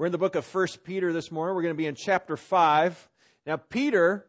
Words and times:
We're 0.00 0.06
in 0.06 0.12
the 0.12 0.16
book 0.18 0.34
of 0.34 0.46
First 0.46 0.82
Peter 0.82 1.12
this 1.12 1.30
morning. 1.30 1.54
We're 1.54 1.60
going 1.60 1.74
to 1.74 1.76
be 1.78 1.84
in 1.84 1.94
chapter 1.94 2.34
5. 2.34 3.10
Now, 3.44 3.58
Peter 3.58 4.24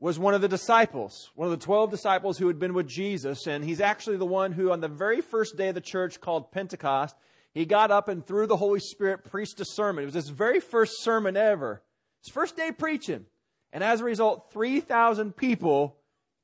was 0.00 0.18
one 0.18 0.34
of 0.34 0.40
the 0.40 0.48
disciples, 0.48 1.30
one 1.36 1.46
of 1.46 1.56
the 1.56 1.64
12 1.64 1.88
disciples 1.92 2.36
who 2.36 2.48
had 2.48 2.58
been 2.58 2.74
with 2.74 2.88
Jesus, 2.88 3.46
and 3.46 3.62
he's 3.62 3.80
actually 3.80 4.16
the 4.16 4.26
one 4.26 4.50
who, 4.50 4.72
on 4.72 4.80
the 4.80 4.88
very 4.88 5.20
first 5.20 5.56
day 5.56 5.68
of 5.68 5.76
the 5.76 5.80
church 5.80 6.20
called 6.20 6.50
Pentecost, 6.50 7.14
he 7.54 7.64
got 7.64 7.92
up 7.92 8.08
and 8.08 8.26
through 8.26 8.48
the 8.48 8.56
Holy 8.56 8.80
Spirit 8.80 9.22
preached 9.22 9.60
a 9.60 9.64
sermon. 9.64 10.02
It 10.02 10.06
was 10.06 10.14
his 10.14 10.30
very 10.30 10.58
first 10.58 11.00
sermon 11.04 11.36
ever. 11.36 11.80
His 12.24 12.32
first 12.32 12.56
day 12.56 12.72
preaching. 12.72 13.26
And 13.72 13.84
as 13.84 14.00
a 14.00 14.04
result, 14.04 14.50
3,000 14.52 15.36
people 15.36 15.96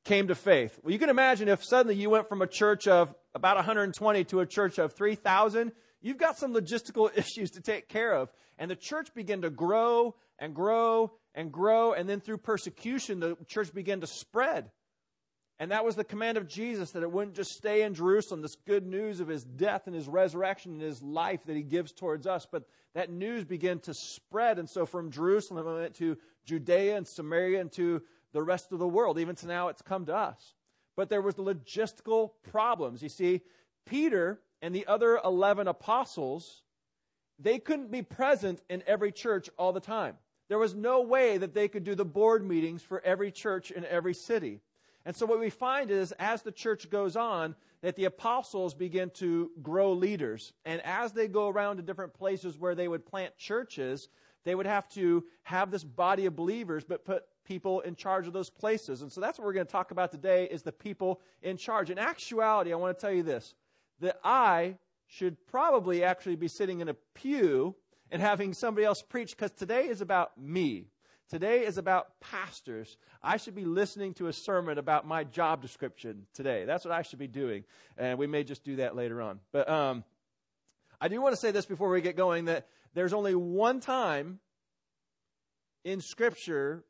came 0.05 0.29
to 0.29 0.35
faith. 0.35 0.79
Well, 0.81 0.93
you 0.93 0.99
can 0.99 1.09
imagine 1.09 1.49
if 1.49 1.61
suddenly 1.61 1.95
you 1.95 2.09
went 2.09 2.29
from 2.29 2.41
a 2.41 2.47
church 2.47 2.87
of 2.87 3.13
about 3.33 3.57
120 3.57 4.23
to 4.23 4.39
a 4.39 4.45
church 4.45 4.79
of 4.79 4.93
3,000, 4.93 5.73
you've 6.05 6.17
got 6.17 6.37
some 6.37 6.53
logistical 6.53 7.09
issues 7.17 7.51
to 7.51 7.61
take 7.61 7.89
care 7.89 8.13
of. 8.13 8.31
And 8.57 8.71
the 8.71 8.75
church 8.75 9.13
began 9.13 9.41
to 9.41 9.49
grow 9.49 10.15
and 10.39 10.53
grow 10.55 11.11
and 11.33 11.51
grow. 11.51 11.93
And 11.93 12.07
then 12.07 12.21
through 12.21 12.37
persecution, 12.37 13.19
the 13.19 13.35
church 13.47 13.73
began 13.73 14.01
to 14.01 14.07
spread. 14.07 14.71
And 15.57 15.71
that 15.71 15.85
was 15.85 15.95
the 15.95 16.03
command 16.03 16.37
of 16.37 16.47
Jesus 16.47 16.91
that 16.91 17.03
it 17.03 17.11
wouldn't 17.11 17.35
just 17.35 17.51
stay 17.51 17.81
in 17.83 17.93
Jerusalem, 17.93 18.41
this 18.41 18.57
good 18.67 18.85
news 18.85 19.21
of 19.21 19.29
his 19.29 19.43
death 19.43 19.83
and 19.87 19.95
his 19.95 20.07
resurrection 20.07 20.73
and 20.73 20.81
his 20.81 21.01
life 21.01 21.39
that 21.45 21.55
he 21.55 21.63
gives 21.63 21.91
towards 21.91 22.27
us. 22.27 22.45
But 22.49 22.63
that 22.93 23.09
news 23.09 23.45
began 23.45 23.79
to 23.79 23.93
spread. 23.93 24.59
And 24.59 24.69
so 24.69 24.85
from 24.85 25.11
Jerusalem, 25.11 25.65
it 25.65 25.79
went 25.79 25.95
to 25.95 26.17
Judea 26.45 26.97
and 26.97 27.07
Samaria 27.07 27.61
and 27.61 27.71
to 27.73 28.01
the 28.33 28.43
rest 28.43 28.71
of 28.71 28.79
the 28.79 28.87
world. 28.87 29.17
Even 29.17 29.35
to 29.37 29.47
now, 29.47 29.69
it's 29.69 29.81
come 29.81 30.05
to 30.05 30.15
us. 30.15 30.53
But 30.97 31.09
there 31.09 31.21
was 31.21 31.35
logistical 31.35 32.31
problems. 32.43 33.01
You 33.01 33.09
see, 33.09 33.41
Peter 33.85 34.41
and 34.61 34.73
the 34.73 34.87
other 34.87 35.19
11 35.23 35.67
apostles, 35.67 36.63
they 37.39 37.59
couldn't 37.59 37.91
be 37.91 38.01
present 38.01 38.61
in 38.69 38.83
every 38.87 39.11
church 39.11 39.49
all 39.57 39.73
the 39.73 39.79
time. 39.79 40.15
There 40.47 40.59
was 40.59 40.75
no 40.75 41.01
way 41.01 41.37
that 41.37 41.53
they 41.53 41.67
could 41.67 41.83
do 41.83 41.95
the 41.95 42.05
board 42.05 42.45
meetings 42.45 42.81
for 42.81 43.01
every 43.03 43.31
church 43.31 43.71
in 43.71 43.85
every 43.85 44.13
city. 44.13 44.61
And 45.05 45.15
so 45.15 45.25
what 45.25 45.39
we 45.39 45.49
find 45.49 45.91
is 45.91 46.11
as 46.13 46.41
the 46.41 46.51
church 46.51 46.89
goes 46.89 47.15
on, 47.15 47.55
that 47.81 47.95
the 47.95 48.05
apostles 48.05 48.73
begin 48.73 49.11
to 49.11 49.51
grow 49.61 49.93
leaders. 49.93 50.53
And 50.65 50.81
as 50.83 51.11
they 51.11 51.27
go 51.27 51.49
around 51.49 51.77
to 51.77 51.83
different 51.83 52.13
places 52.13 52.57
where 52.57 52.73
they 52.73 52.87
would 52.87 53.05
plant 53.05 53.37
churches, 53.37 54.09
they 54.43 54.55
would 54.55 54.65
have 54.65 54.87
to 54.89 55.23
have 55.43 55.69
this 55.69 55.83
body 55.83 56.25
of 56.25 56.35
believers, 56.35 56.83
but 56.83 57.05
put 57.05 57.23
people 57.43 57.81
in 57.81 57.95
charge 57.95 58.25
of 58.25 58.33
those 58.33 58.49
places. 58.49 59.03
And 59.03 59.11
so 59.11 59.21
that's 59.21 59.37
what 59.37 59.45
we're 59.45 59.53
going 59.53 59.67
to 59.67 59.71
talk 59.71 59.91
about 59.91 60.11
today 60.11 60.45
is 60.45 60.63
the 60.63 60.71
people 60.71 61.21
in 61.43 61.57
charge. 61.57 61.91
In 61.91 61.99
actuality, 61.99 62.73
I 62.73 62.75
want 62.75 62.97
to 62.97 63.01
tell 63.01 63.13
you 63.13 63.23
this, 63.23 63.53
that 63.99 64.19
I 64.23 64.77
should 65.07 65.37
probably 65.47 66.03
actually 66.03 66.35
be 66.35 66.47
sitting 66.47 66.79
in 66.79 66.89
a 66.89 66.95
pew 67.13 67.75
and 68.11 68.21
having 68.21 68.53
somebody 68.53 68.85
else 68.85 69.01
preach 69.01 69.31
because 69.31 69.51
today 69.51 69.87
is 69.87 70.01
about 70.01 70.37
me. 70.37 70.87
Today 71.29 71.65
is 71.65 71.77
about 71.77 72.19
pastors. 72.19 72.97
I 73.23 73.37
should 73.37 73.55
be 73.55 73.65
listening 73.65 74.13
to 74.15 74.27
a 74.27 74.33
sermon 74.33 74.77
about 74.77 75.07
my 75.07 75.23
job 75.23 75.61
description 75.61 76.27
today. 76.33 76.65
That's 76.65 76.85
what 76.85 76.93
I 76.93 77.01
should 77.01 77.17
be 77.17 77.27
doing. 77.27 77.63
And 77.97 78.19
we 78.19 78.27
may 78.27 78.43
just 78.43 78.63
do 78.63 78.75
that 78.77 78.95
later 78.95 79.21
on. 79.21 79.39
But 79.51 79.67
um, 79.67 80.03
I 81.01 81.07
do 81.07 81.19
want 81.21 81.33
to 81.33 81.41
say 81.41 81.51
this 81.51 81.65
before 81.65 81.89
we 81.89 82.01
get 82.01 82.15
going 82.15 82.45
that 82.45 82.67
there's 82.93 83.13
only 83.13 83.33
one 83.33 83.79
time 83.79 84.39
in 85.83 85.99
Scripture 85.99 86.83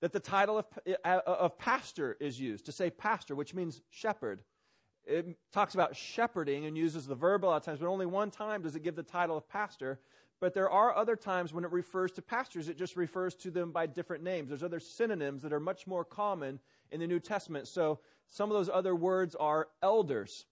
that 0.00 0.12
the 0.12 0.20
title 0.20 0.58
of, 0.58 0.66
uh, 1.04 1.20
of 1.26 1.58
pastor 1.58 2.16
is 2.18 2.40
used 2.40 2.66
to 2.66 2.72
say 2.72 2.90
pastor, 2.90 3.34
which 3.34 3.54
means 3.54 3.82
shepherd. 3.90 4.40
It 5.06 5.38
talks 5.52 5.74
about 5.74 5.94
shepherding 5.94 6.66
and 6.66 6.76
uses 6.76 7.06
the 7.06 7.14
verb 7.14 7.44
a 7.44 7.46
lot 7.46 7.56
of 7.56 7.64
times, 7.64 7.78
but 7.78 7.86
only 7.86 8.06
one 8.06 8.30
time 8.30 8.62
does 8.62 8.74
it 8.74 8.82
give 8.82 8.96
the 8.96 9.02
title 9.02 9.36
of 9.36 9.48
pastor. 9.48 10.00
But 10.40 10.52
there 10.52 10.68
are 10.68 10.94
other 10.94 11.16
times 11.16 11.54
when 11.54 11.64
it 11.64 11.72
refers 11.72 12.12
to 12.12 12.22
pastors, 12.22 12.68
it 12.68 12.76
just 12.76 12.96
refers 12.96 13.34
to 13.36 13.50
them 13.50 13.72
by 13.72 13.86
different 13.86 14.22
names. 14.22 14.48
There's 14.48 14.62
other 14.62 14.80
synonyms 14.80 15.42
that 15.42 15.52
are 15.52 15.60
much 15.60 15.86
more 15.86 16.04
common 16.04 16.60
in 16.90 17.00
the 17.00 17.06
New 17.06 17.20
Testament. 17.20 17.68
So 17.68 18.00
some 18.26 18.50
of 18.50 18.56
those 18.56 18.68
other 18.68 18.94
words 18.94 19.34
are 19.34 19.68
elders. 19.82 20.44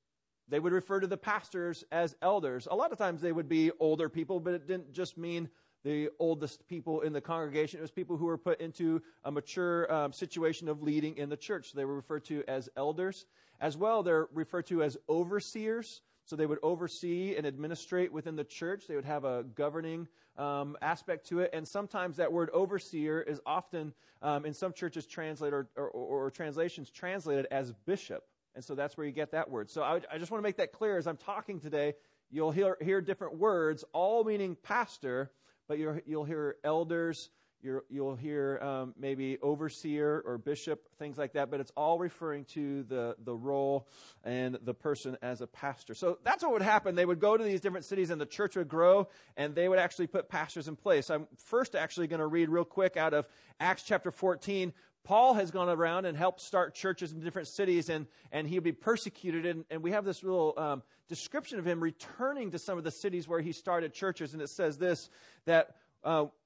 They 0.48 0.60
would 0.60 0.72
refer 0.72 1.00
to 1.00 1.06
the 1.06 1.16
pastors 1.16 1.84
as 1.90 2.16
elders. 2.22 2.68
A 2.70 2.76
lot 2.76 2.92
of 2.92 2.98
times 2.98 3.20
they 3.20 3.32
would 3.32 3.48
be 3.48 3.72
older 3.80 4.08
people, 4.08 4.40
but 4.40 4.54
it 4.54 4.66
didn't 4.66 4.92
just 4.92 5.18
mean 5.18 5.48
the 5.84 6.10
oldest 6.18 6.66
people 6.66 7.02
in 7.02 7.12
the 7.12 7.20
congregation. 7.20 7.78
It 7.78 7.82
was 7.82 7.90
people 7.90 8.16
who 8.16 8.26
were 8.26 8.38
put 8.38 8.60
into 8.60 9.02
a 9.24 9.30
mature 9.30 9.92
um, 9.92 10.12
situation 10.12 10.68
of 10.68 10.82
leading 10.82 11.16
in 11.18 11.28
the 11.28 11.36
church. 11.36 11.72
They 11.72 11.84
were 11.84 11.96
referred 11.96 12.24
to 12.26 12.42
as 12.48 12.68
elders. 12.76 13.26
As 13.60 13.76
well, 13.76 14.02
they're 14.02 14.28
referred 14.32 14.66
to 14.66 14.82
as 14.82 14.96
overseers. 15.08 16.02
So 16.26 16.36
they 16.36 16.46
would 16.46 16.58
oversee 16.62 17.36
and 17.36 17.46
administrate 17.46 18.10
within 18.12 18.34
the 18.34 18.44
church. 18.44 18.86
They 18.86 18.96
would 18.96 19.04
have 19.04 19.24
a 19.24 19.42
governing 19.42 20.08
um, 20.38 20.76
aspect 20.80 21.28
to 21.28 21.40
it. 21.40 21.50
And 21.52 21.68
sometimes 21.68 22.16
that 22.16 22.32
word 22.32 22.50
overseer 22.50 23.20
is 23.20 23.40
often, 23.44 23.92
um, 24.22 24.46
in 24.46 24.54
some 24.54 24.72
churches, 24.72 25.06
translated 25.06 25.52
or, 25.52 25.68
or, 25.76 25.88
or, 25.90 26.30
translations 26.30 26.90
translated 26.90 27.46
as 27.50 27.72
bishop. 27.84 28.24
And 28.54 28.64
so 28.64 28.74
that's 28.74 28.96
where 28.96 29.06
you 29.06 29.12
get 29.12 29.32
that 29.32 29.50
word. 29.50 29.70
So 29.70 29.82
I, 29.82 30.00
I 30.10 30.18
just 30.18 30.30
want 30.30 30.42
to 30.42 30.48
make 30.48 30.56
that 30.56 30.72
clear 30.72 30.96
as 30.96 31.06
I'm 31.06 31.16
talking 31.16 31.60
today. 31.60 31.94
You'll 32.30 32.52
hear, 32.52 32.76
hear 32.80 33.00
different 33.00 33.36
words, 33.36 33.84
all 33.92 34.24
meaning 34.24 34.56
pastor, 34.62 35.30
but 35.68 35.78
you 35.78 36.00
will 36.06 36.24
hear 36.24 36.56
elders, 36.64 37.30
you 37.64 38.04
will 38.04 38.16
hear 38.16 38.58
um, 38.60 38.94
maybe 38.98 39.38
overseer 39.40 40.22
or 40.24 40.38
bishop, 40.38 40.86
things 40.98 41.16
like 41.16 41.32
that, 41.32 41.50
but 41.50 41.60
it's 41.60 41.72
all 41.76 41.98
referring 41.98 42.44
to 42.44 42.82
the, 42.84 43.16
the 43.24 43.34
role 43.34 43.88
and 44.22 44.58
the 44.62 44.74
person 44.74 45.16
as 45.22 45.40
a 45.40 45.46
pastor. 45.46 45.94
So 45.94 46.18
that's 46.22 46.42
what 46.42 46.52
would 46.52 46.62
happen. 46.62 46.94
They 46.94 47.06
would 47.06 47.20
go 47.20 47.36
to 47.36 47.42
these 47.42 47.60
different 47.60 47.86
cities 47.86 48.10
and 48.10 48.20
the 48.20 48.26
church 48.26 48.56
would 48.56 48.68
grow 48.68 49.08
and 49.36 49.54
they 49.54 49.68
would 49.68 49.78
actually 49.78 50.06
put 50.06 50.28
pastors 50.28 50.68
in 50.68 50.76
place. 50.76 51.10
I'm 51.10 51.26
first 51.36 51.74
actually 51.74 52.06
going 52.06 52.20
to 52.20 52.26
read 52.26 52.48
real 52.48 52.64
quick 52.64 52.96
out 52.96 53.14
of 53.14 53.26
Acts 53.58 53.82
chapter 53.82 54.10
14. 54.10 54.72
Paul 55.04 55.34
has 55.34 55.50
gone 55.50 55.68
around 55.68 56.06
and 56.06 56.16
helped 56.16 56.40
start 56.40 56.74
churches 56.74 57.12
in 57.12 57.20
different 57.20 57.48
cities, 57.48 57.90
and, 57.90 58.06
and 58.32 58.48
he'll 58.48 58.62
be 58.62 58.72
persecuted. 58.72 59.44
And, 59.44 59.66
and 59.70 59.82
we 59.82 59.90
have 59.90 60.06
this 60.06 60.22
little 60.22 60.54
um, 60.56 60.82
description 61.08 61.58
of 61.58 61.66
him 61.66 61.82
returning 61.82 62.52
to 62.52 62.58
some 62.58 62.78
of 62.78 62.84
the 62.84 62.90
cities 62.90 63.28
where 63.28 63.40
he 63.40 63.52
started 63.52 63.92
churches. 63.92 64.32
And 64.32 64.40
it 64.40 64.48
says 64.48 64.78
this 64.78 65.10
that 65.44 65.76
uh, 66.04 66.26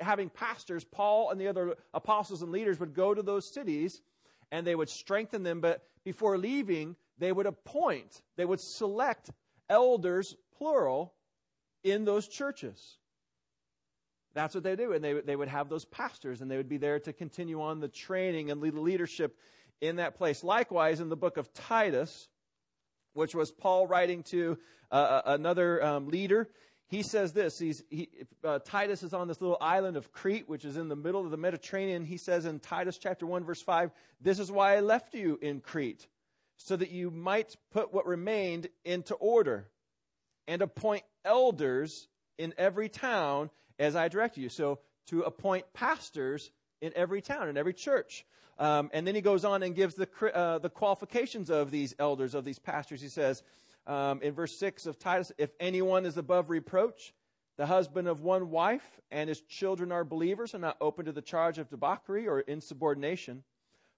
having 0.00 0.30
pastors, 0.30 0.84
Paul 0.84 1.30
and 1.30 1.40
the 1.40 1.48
other 1.48 1.76
apostles 1.92 2.42
and 2.42 2.52
leaders 2.52 2.78
would 2.80 2.94
go 2.94 3.14
to 3.14 3.22
those 3.22 3.52
cities 3.52 4.00
and 4.50 4.66
they 4.66 4.74
would 4.74 4.88
strengthen 4.88 5.42
them, 5.42 5.60
but 5.60 5.82
before 6.04 6.38
leaving, 6.38 6.96
they 7.18 7.32
would 7.32 7.46
appoint, 7.46 8.22
they 8.36 8.44
would 8.44 8.60
select 8.60 9.30
elders, 9.68 10.36
plural, 10.56 11.12
in 11.84 12.04
those 12.04 12.28
churches. 12.28 12.98
That's 14.34 14.54
what 14.54 14.64
they 14.64 14.76
do. 14.76 14.92
And 14.92 15.02
they, 15.02 15.14
they 15.14 15.36
would 15.36 15.48
have 15.48 15.68
those 15.68 15.84
pastors, 15.84 16.40
and 16.40 16.50
they 16.50 16.56
would 16.56 16.68
be 16.68 16.76
there 16.76 16.98
to 17.00 17.12
continue 17.12 17.60
on 17.60 17.80
the 17.80 17.88
training 17.88 18.50
and 18.50 18.60
lead 18.60 18.74
leadership 18.74 19.36
in 19.80 19.96
that 19.96 20.16
place. 20.16 20.44
Likewise, 20.44 21.00
in 21.00 21.08
the 21.08 21.16
book 21.16 21.36
of 21.36 21.52
Titus, 21.52 22.28
which 23.14 23.34
was 23.34 23.50
Paul 23.50 23.86
writing 23.86 24.22
to 24.24 24.58
uh, 24.90 25.22
another 25.26 25.82
um, 25.84 26.08
leader, 26.08 26.48
he 26.88 27.02
says 27.02 27.32
this 27.32 27.58
he, 27.58 28.08
uh, 28.42 28.58
titus 28.60 29.02
is 29.02 29.14
on 29.14 29.28
this 29.28 29.40
little 29.40 29.58
island 29.60 29.96
of 29.96 30.10
crete 30.10 30.48
which 30.48 30.64
is 30.64 30.76
in 30.76 30.88
the 30.88 30.96
middle 30.96 31.24
of 31.24 31.30
the 31.30 31.36
mediterranean. 31.36 32.04
He 32.04 32.16
says 32.16 32.46
in 32.46 32.58
titus 32.58 32.98
chapter 32.98 33.26
1 33.26 33.44
verse 33.44 33.62
5 33.62 33.90
this 34.20 34.38
is 34.38 34.50
why 34.50 34.76
i 34.76 34.80
left 34.80 35.14
you 35.14 35.38
in 35.40 35.60
crete 35.60 36.06
so 36.56 36.74
that 36.74 36.90
you 36.90 37.10
might 37.10 37.56
put 37.70 37.92
what 37.92 38.06
remained 38.06 38.68
into 38.84 39.14
order 39.14 39.68
and 40.48 40.62
appoint 40.62 41.04
elders 41.24 42.08
in 42.38 42.54
every 42.58 42.88
town 42.88 43.50
as 43.78 43.94
i 43.94 44.08
direct 44.08 44.36
you. 44.36 44.48
So 44.48 44.80
to 45.06 45.22
appoint 45.22 45.72
pastors 45.72 46.50
in 46.80 46.92
every 46.96 47.20
town 47.20 47.48
in 47.48 47.56
every 47.56 47.74
church. 47.74 48.24
Um, 48.58 48.90
and 48.92 49.06
then 49.06 49.14
he 49.14 49.20
goes 49.20 49.44
on 49.44 49.62
and 49.62 49.74
gives 49.74 49.94
the, 49.94 50.08
uh, 50.34 50.58
the 50.58 50.68
qualifications 50.68 51.48
of 51.48 51.70
these 51.70 51.94
elders 51.98 52.34
of 52.34 52.44
these 52.44 52.58
pastors. 52.58 53.00
He 53.00 53.08
says 53.08 53.42
um, 53.88 54.20
in 54.22 54.34
verse 54.34 54.56
6 54.58 54.86
of 54.86 54.98
Titus, 54.98 55.32
if 55.38 55.50
anyone 55.58 56.04
is 56.04 56.18
above 56.18 56.50
reproach, 56.50 57.14
the 57.56 57.66
husband 57.66 58.06
of 58.06 58.20
one 58.20 58.50
wife, 58.50 59.00
and 59.10 59.28
his 59.28 59.40
children 59.40 59.90
are 59.90 60.04
believers, 60.04 60.54
and 60.54 60.60
not 60.60 60.76
open 60.80 61.06
to 61.06 61.12
the 61.12 61.22
charge 61.22 61.58
of 61.58 61.70
debauchery 61.70 62.28
or 62.28 62.40
insubordination. 62.40 63.42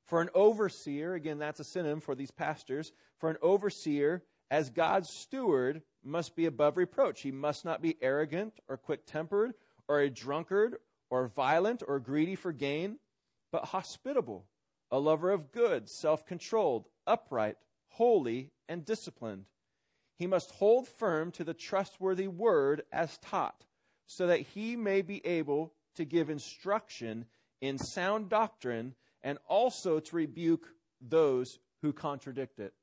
For 0.06 0.22
an 0.22 0.30
overseer, 0.34 1.14
again, 1.14 1.38
that's 1.38 1.60
a 1.60 1.64
synonym 1.64 2.00
for 2.00 2.14
these 2.14 2.30
pastors, 2.30 2.92
for 3.18 3.28
an 3.30 3.36
overseer, 3.42 4.22
as 4.50 4.70
God's 4.70 5.10
steward, 5.10 5.82
must 6.02 6.34
be 6.34 6.46
above 6.46 6.76
reproach. 6.76 7.20
He 7.20 7.32
must 7.32 7.64
not 7.64 7.82
be 7.82 7.96
arrogant 8.00 8.54
or 8.68 8.76
quick 8.76 9.04
tempered 9.04 9.52
or 9.88 10.00
a 10.00 10.08
drunkard 10.08 10.76
or 11.10 11.26
violent 11.26 11.82
or 11.86 11.98
greedy 11.98 12.36
for 12.36 12.52
gain, 12.52 12.98
but 13.52 13.66
hospitable, 13.66 14.46
a 14.90 14.98
lover 14.98 15.30
of 15.30 15.52
good, 15.52 15.88
self 15.88 16.24
controlled, 16.24 16.88
upright, 17.06 17.56
holy, 17.88 18.50
and 18.68 18.84
disciplined. 18.84 19.44
He 20.20 20.26
must 20.26 20.50
hold 20.50 20.86
firm 20.86 21.32
to 21.32 21.44
the 21.44 21.54
trustworthy 21.54 22.28
word 22.28 22.82
as 22.92 23.16
taught, 23.22 23.64
so 24.06 24.26
that 24.26 24.40
he 24.40 24.76
may 24.76 25.00
be 25.00 25.24
able 25.26 25.72
to 25.94 26.04
give 26.04 26.28
instruction 26.28 27.24
in 27.62 27.78
sound 27.78 28.28
doctrine 28.28 28.94
and 29.22 29.38
also 29.48 29.98
to 29.98 30.16
rebuke 30.16 30.68
those 31.00 31.58
who 31.80 31.94
contradict 31.94 32.60
it. 32.60 32.74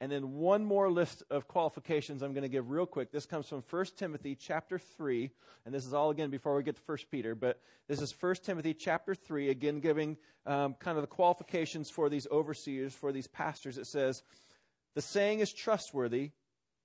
And 0.00 0.10
then 0.10 0.32
one 0.32 0.64
more 0.64 0.90
list 0.90 1.22
of 1.30 1.46
qualifications 1.46 2.22
I'm 2.22 2.32
going 2.32 2.42
to 2.42 2.48
give 2.48 2.68
real 2.68 2.86
quick. 2.86 3.12
This 3.12 3.24
comes 3.24 3.46
from 3.46 3.62
1 3.70 3.86
Timothy 3.96 4.34
chapter 4.34 4.76
3, 4.76 5.30
and 5.64 5.72
this 5.72 5.86
is 5.86 5.94
all 5.94 6.10
again 6.10 6.30
before 6.30 6.56
we 6.56 6.64
get 6.64 6.74
to 6.74 6.82
1 6.84 6.98
Peter, 7.08 7.36
but 7.36 7.60
this 7.86 8.00
is 8.00 8.12
1 8.20 8.34
Timothy 8.42 8.74
chapter 8.74 9.14
3, 9.14 9.48
again 9.48 9.78
giving 9.78 10.16
um, 10.44 10.74
kind 10.80 10.98
of 10.98 11.02
the 11.02 11.06
qualifications 11.06 11.88
for 11.88 12.08
these 12.08 12.26
overseers, 12.32 12.92
for 12.92 13.12
these 13.12 13.28
pastors. 13.28 13.78
It 13.78 13.86
says, 13.86 14.24
The 14.96 15.02
saying 15.02 15.38
is 15.38 15.52
trustworthy. 15.52 16.32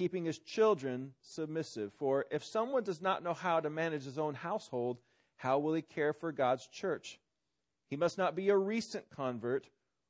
keeping 0.00 0.24
his 0.24 0.38
children 0.38 1.12
submissive. 1.20 1.92
For 1.92 2.24
if 2.30 2.42
someone 2.42 2.82
does 2.82 3.02
not 3.02 3.22
know 3.22 3.34
how 3.34 3.60
to 3.60 3.68
manage 3.68 4.04
his 4.04 4.18
own 4.18 4.32
household, 4.32 4.96
how 5.36 5.58
will 5.58 5.74
he 5.74 5.82
care 5.82 6.14
for 6.14 6.32
God's 6.32 6.66
church? 6.68 7.20
He 7.90 7.96
must 7.96 8.16
not 8.16 8.34
be 8.34 8.48
a 8.48 8.56
recent 8.56 9.10
convert, 9.10 9.68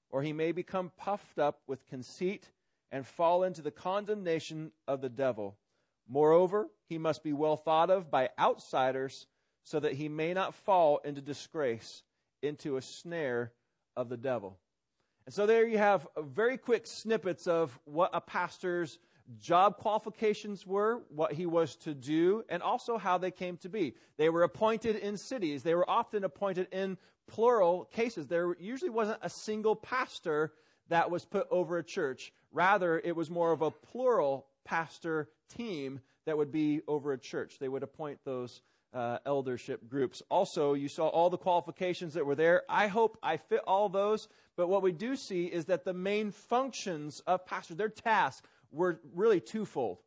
or 0.09 0.23
he 0.23 0.33
may 0.33 0.53
become 0.53 0.93
puffed 0.97 1.41
up 1.41 1.63
with 1.67 1.89
conceit 1.89 2.51
and 2.93 3.05
fall 3.05 3.43
into 3.43 3.63
the 3.63 3.73
condemnation 3.73 4.71
of 4.87 5.01
the 5.01 5.09
devil. 5.09 5.57
Moreover, 6.09 6.69
he 6.89 6.97
must 6.97 7.25
be 7.25 7.33
well 7.33 7.57
thought 7.57 7.91
of 7.91 8.13
by 8.13 8.29
outsiders 8.39 9.27
so 9.65 9.81
that 9.81 9.95
he 9.95 10.09
may 10.09 10.33
not 10.33 10.55
fall 10.55 10.99
into 10.99 11.21
disgrace, 11.21 12.05
into 12.43 12.77
a 12.77 12.83
snare 12.83 13.51
of 13.97 14.09
the 14.09 14.17
devil. 14.17 14.57
And 15.27 15.35
so 15.35 15.47
there 15.47 15.67
you 15.67 15.79
have 15.79 16.07
very 16.17 16.59
quick 16.59 16.87
snippets 16.87 17.49
of 17.49 17.77
what 17.87 18.11
a 18.13 18.21
pastor's 18.21 19.01
job 19.39 19.77
qualifications 19.77 20.67
were, 20.67 21.03
what 21.09 21.33
he 21.33 21.47
was 21.47 21.77
to 21.77 21.95
do, 21.95 22.45
and 22.49 22.63
also 22.63 22.99
how 22.99 23.19
they 23.19 23.31
came 23.31 23.57
to 23.59 23.69
be. 23.69 23.95
They 24.17 24.29
were 24.29 24.43
appointed 24.43 24.97
in 24.97 25.17
cities. 25.17 25.63
They 25.63 25.75
were 25.75 25.89
often 25.89 26.25
appointed 26.25 26.69
in 26.73 26.99
plural 27.29 27.85
cases. 27.85 28.27
There 28.27 28.57
usually 28.59 28.91
wasn't 28.91 29.19
a 29.23 29.31
single 29.31 29.77
pastor 29.77 30.53
that 30.89 31.11
was 31.11 31.25
put 31.25 31.47
over 31.51 31.79
a 31.79 31.85
church. 31.85 32.33
Rather, 32.53 32.99
it 32.99 33.15
was 33.15 33.31
more 33.31 33.53
of 33.53 33.63
a 33.63 33.71
plural 33.71 34.47
pastor 34.65 35.29
team 35.57 36.01
that 36.27 36.37
would 36.37 36.53
be 36.53 36.81
over 36.89 37.13
a 37.13 37.19
church. 37.19 37.59
They 37.59 37.69
would 37.69 37.83
appoint 37.83 38.19
those 38.25 38.61
uh, 38.93 39.19
eldership 39.25 39.89
groups. 39.89 40.23
Also, 40.31 40.75
you 40.75 40.89
saw 40.89 41.07
all 41.07 41.31
the 41.31 41.39
qualifications 41.39 42.15
that 42.15 42.27
were 42.27 42.35
there. 42.35 42.63
I 42.69 42.89
hope 42.89 43.19
I 43.23 43.37
fit 43.37 43.61
all 43.67 43.89
those, 43.89 44.29
but 44.57 44.69
what 44.69 44.83
we 44.83 44.93
do 44.93 45.17
see 45.17 45.47
is 45.47 45.67
that 45.67 45.85
the 45.85 45.95
main 45.95 46.33
functions 46.33 47.21
of 47.27 47.47
pastors, 47.47 47.77
their 47.77 47.89
tasks, 47.89 48.47
were 48.71 49.01
really 49.15 49.41
twofold. 49.41 49.99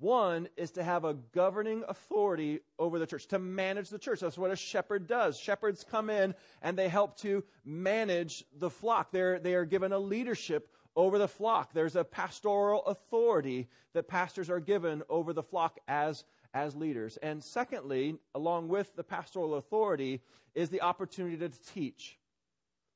One 0.00 0.48
is 0.56 0.70
to 0.72 0.84
have 0.84 1.04
a 1.04 1.14
governing 1.14 1.82
authority 1.88 2.60
over 2.78 3.00
the 3.00 3.06
church, 3.06 3.26
to 3.28 3.40
manage 3.40 3.88
the 3.88 3.98
church. 3.98 4.20
That's 4.20 4.38
what 4.38 4.52
a 4.52 4.56
shepherd 4.56 5.08
does. 5.08 5.36
Shepherds 5.36 5.84
come 5.88 6.08
in 6.08 6.36
and 6.62 6.78
they 6.78 6.88
help 6.88 7.18
to 7.18 7.42
manage 7.64 8.44
the 8.56 8.70
flock. 8.70 9.10
They're, 9.10 9.40
they 9.40 9.54
are 9.54 9.64
given 9.64 9.92
a 9.92 9.98
leadership 9.98 10.68
over 10.94 11.18
the 11.18 11.26
flock. 11.26 11.72
There's 11.72 11.96
a 11.96 12.04
pastoral 12.04 12.84
authority 12.86 13.68
that 13.92 14.06
pastors 14.06 14.48
are 14.50 14.60
given 14.60 15.02
over 15.08 15.32
the 15.32 15.42
flock 15.42 15.80
as, 15.88 16.24
as 16.54 16.76
leaders. 16.76 17.16
And 17.16 17.42
secondly, 17.42 18.18
along 18.36 18.68
with 18.68 18.94
the 18.94 19.04
pastoral 19.04 19.54
authority, 19.54 20.20
is 20.54 20.68
the 20.70 20.82
opportunity 20.82 21.36
to 21.38 21.50
teach. 21.72 22.18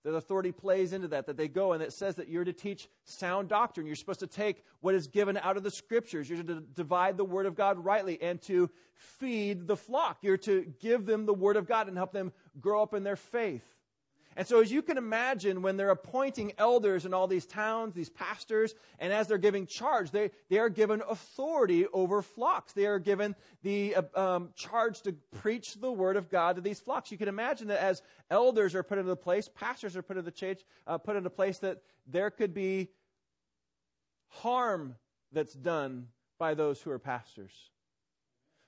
That 0.04 0.14
authority 0.14 0.50
plays 0.50 0.92
into 0.92 1.08
that, 1.08 1.26
that 1.26 1.36
they 1.36 1.46
go 1.46 1.72
and 1.72 1.82
it 1.82 1.92
says 1.92 2.16
that 2.16 2.28
you're 2.28 2.44
to 2.44 2.52
teach 2.52 2.88
sound 3.04 3.48
doctrine. 3.48 3.86
You're 3.86 3.94
supposed 3.94 4.20
to 4.20 4.26
take 4.26 4.64
what 4.80 4.96
is 4.96 5.06
given 5.06 5.36
out 5.36 5.56
of 5.56 5.62
the 5.62 5.70
scriptures. 5.70 6.28
You're 6.28 6.42
to 6.42 6.60
divide 6.60 7.16
the 7.16 7.24
word 7.24 7.46
of 7.46 7.54
God 7.54 7.84
rightly 7.84 8.20
and 8.20 8.42
to 8.42 8.68
feed 8.94 9.68
the 9.68 9.76
flock. 9.76 10.18
You're 10.22 10.36
to 10.38 10.72
give 10.80 11.06
them 11.06 11.24
the 11.24 11.34
word 11.34 11.56
of 11.56 11.68
God 11.68 11.86
and 11.86 11.96
help 11.96 12.12
them 12.12 12.32
grow 12.60 12.82
up 12.82 12.94
in 12.94 13.04
their 13.04 13.16
faith. 13.16 13.64
And 14.36 14.46
so, 14.46 14.60
as 14.60 14.72
you 14.72 14.80
can 14.80 14.96
imagine, 14.96 15.60
when 15.60 15.76
they're 15.76 15.90
appointing 15.90 16.52
elders 16.56 17.04
in 17.04 17.12
all 17.12 17.26
these 17.26 17.44
towns, 17.44 17.94
these 17.94 18.08
pastors, 18.08 18.74
and 18.98 19.12
as 19.12 19.28
they're 19.28 19.36
giving 19.36 19.66
charge, 19.66 20.10
they, 20.10 20.30
they 20.48 20.58
are 20.58 20.70
given 20.70 21.02
authority 21.06 21.86
over 21.92 22.22
flocks. 22.22 22.72
They 22.72 22.86
are 22.86 22.98
given 22.98 23.34
the 23.62 23.96
uh, 23.96 24.02
um, 24.14 24.50
charge 24.56 25.02
to 25.02 25.12
preach 25.40 25.74
the 25.74 25.92
word 25.92 26.16
of 26.16 26.30
God 26.30 26.56
to 26.56 26.62
these 26.62 26.80
flocks. 26.80 27.12
You 27.12 27.18
can 27.18 27.28
imagine 27.28 27.68
that 27.68 27.82
as 27.82 28.00
elders 28.30 28.74
are 28.74 28.82
put 28.82 28.98
into 28.98 29.10
the 29.10 29.16
place, 29.16 29.48
pastors 29.48 29.96
are 29.96 30.02
put 30.02 30.16
into, 30.16 30.30
church, 30.30 30.62
uh, 30.86 30.96
put 30.96 31.16
into 31.16 31.30
place, 31.30 31.58
that 31.58 31.82
there 32.06 32.30
could 32.30 32.54
be 32.54 32.88
harm 34.28 34.96
that's 35.30 35.54
done 35.54 36.08
by 36.38 36.54
those 36.54 36.80
who 36.80 36.90
are 36.90 36.98
pastors. 36.98 37.52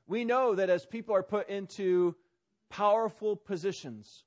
We 0.07 0.25
know 0.25 0.55
that 0.55 0.69
as 0.69 0.85
people 0.85 1.15
are 1.15 1.23
put 1.23 1.49
into 1.49 2.15
powerful 2.69 3.35
positions, 3.35 4.25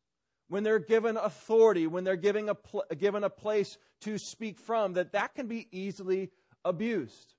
when 0.49 0.63
they're 0.63 0.79
given 0.79 1.17
authority, 1.17 1.87
when 1.87 2.03
they're 2.03 2.15
given 2.15 2.49
a, 2.49 2.55
pl- 2.55 2.85
given 2.97 3.23
a 3.23 3.29
place 3.29 3.77
to 4.01 4.17
speak 4.17 4.59
from, 4.59 4.93
that 4.93 5.13
that 5.13 5.35
can 5.35 5.47
be 5.47 5.67
easily 5.71 6.29
abused. 6.63 7.33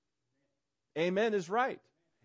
Amen 0.96 1.34
is 1.34 1.48
right. 1.48 1.80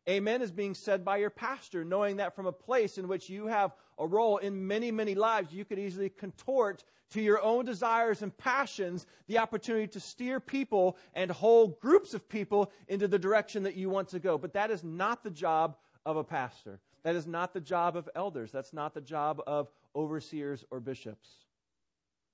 Amen 0.10 0.42
is 0.42 0.52
being 0.52 0.74
said 0.74 1.06
by 1.06 1.18
your 1.18 1.30
pastor, 1.30 1.86
knowing 1.86 2.18
that 2.18 2.36
from 2.36 2.46
a 2.46 2.52
place 2.52 2.98
in 2.98 3.08
which 3.08 3.30
you 3.30 3.48
have 3.48 3.74
a 3.98 4.06
role 4.06 4.38
in 4.38 4.68
many, 4.68 4.92
many 4.92 5.16
lives, 5.16 5.54
you 5.54 5.64
could 5.64 5.80
easily 5.80 6.10
contort 6.10 6.84
to 7.12 7.22
your 7.22 7.42
own 7.42 7.64
desires 7.64 8.22
and 8.22 8.36
passions 8.36 9.06
the 9.28 9.38
opportunity 9.38 9.88
to 9.88 10.00
steer 10.00 10.40
people 10.40 10.98
and 11.14 11.32
whole 11.32 11.68
groups 11.68 12.14
of 12.14 12.28
people 12.28 12.72
into 12.90 13.08
the 13.08 13.20
direction 13.20 13.64
that 13.64 13.76
you 13.76 13.90
want 13.90 14.10
to 14.10 14.20
go. 14.20 14.38
But 14.38 14.54
that 14.54 14.72
is 14.72 14.84
not 14.84 15.24
the 15.24 15.30
job 15.30 15.78
of 16.06 16.18
a 16.18 16.24
pastor. 16.24 16.80
That 17.04 17.16
is 17.16 17.28
not 17.28 17.54
the 17.54 17.62
job 17.62 17.96
of 17.96 18.10
elders. 18.16 18.52
That's 18.52 18.74
not 18.74 18.94
the 18.94 19.02
job 19.02 19.42
of 19.46 19.70
overseers 19.96 20.64
or 20.72 20.80
bishops. 20.80 21.30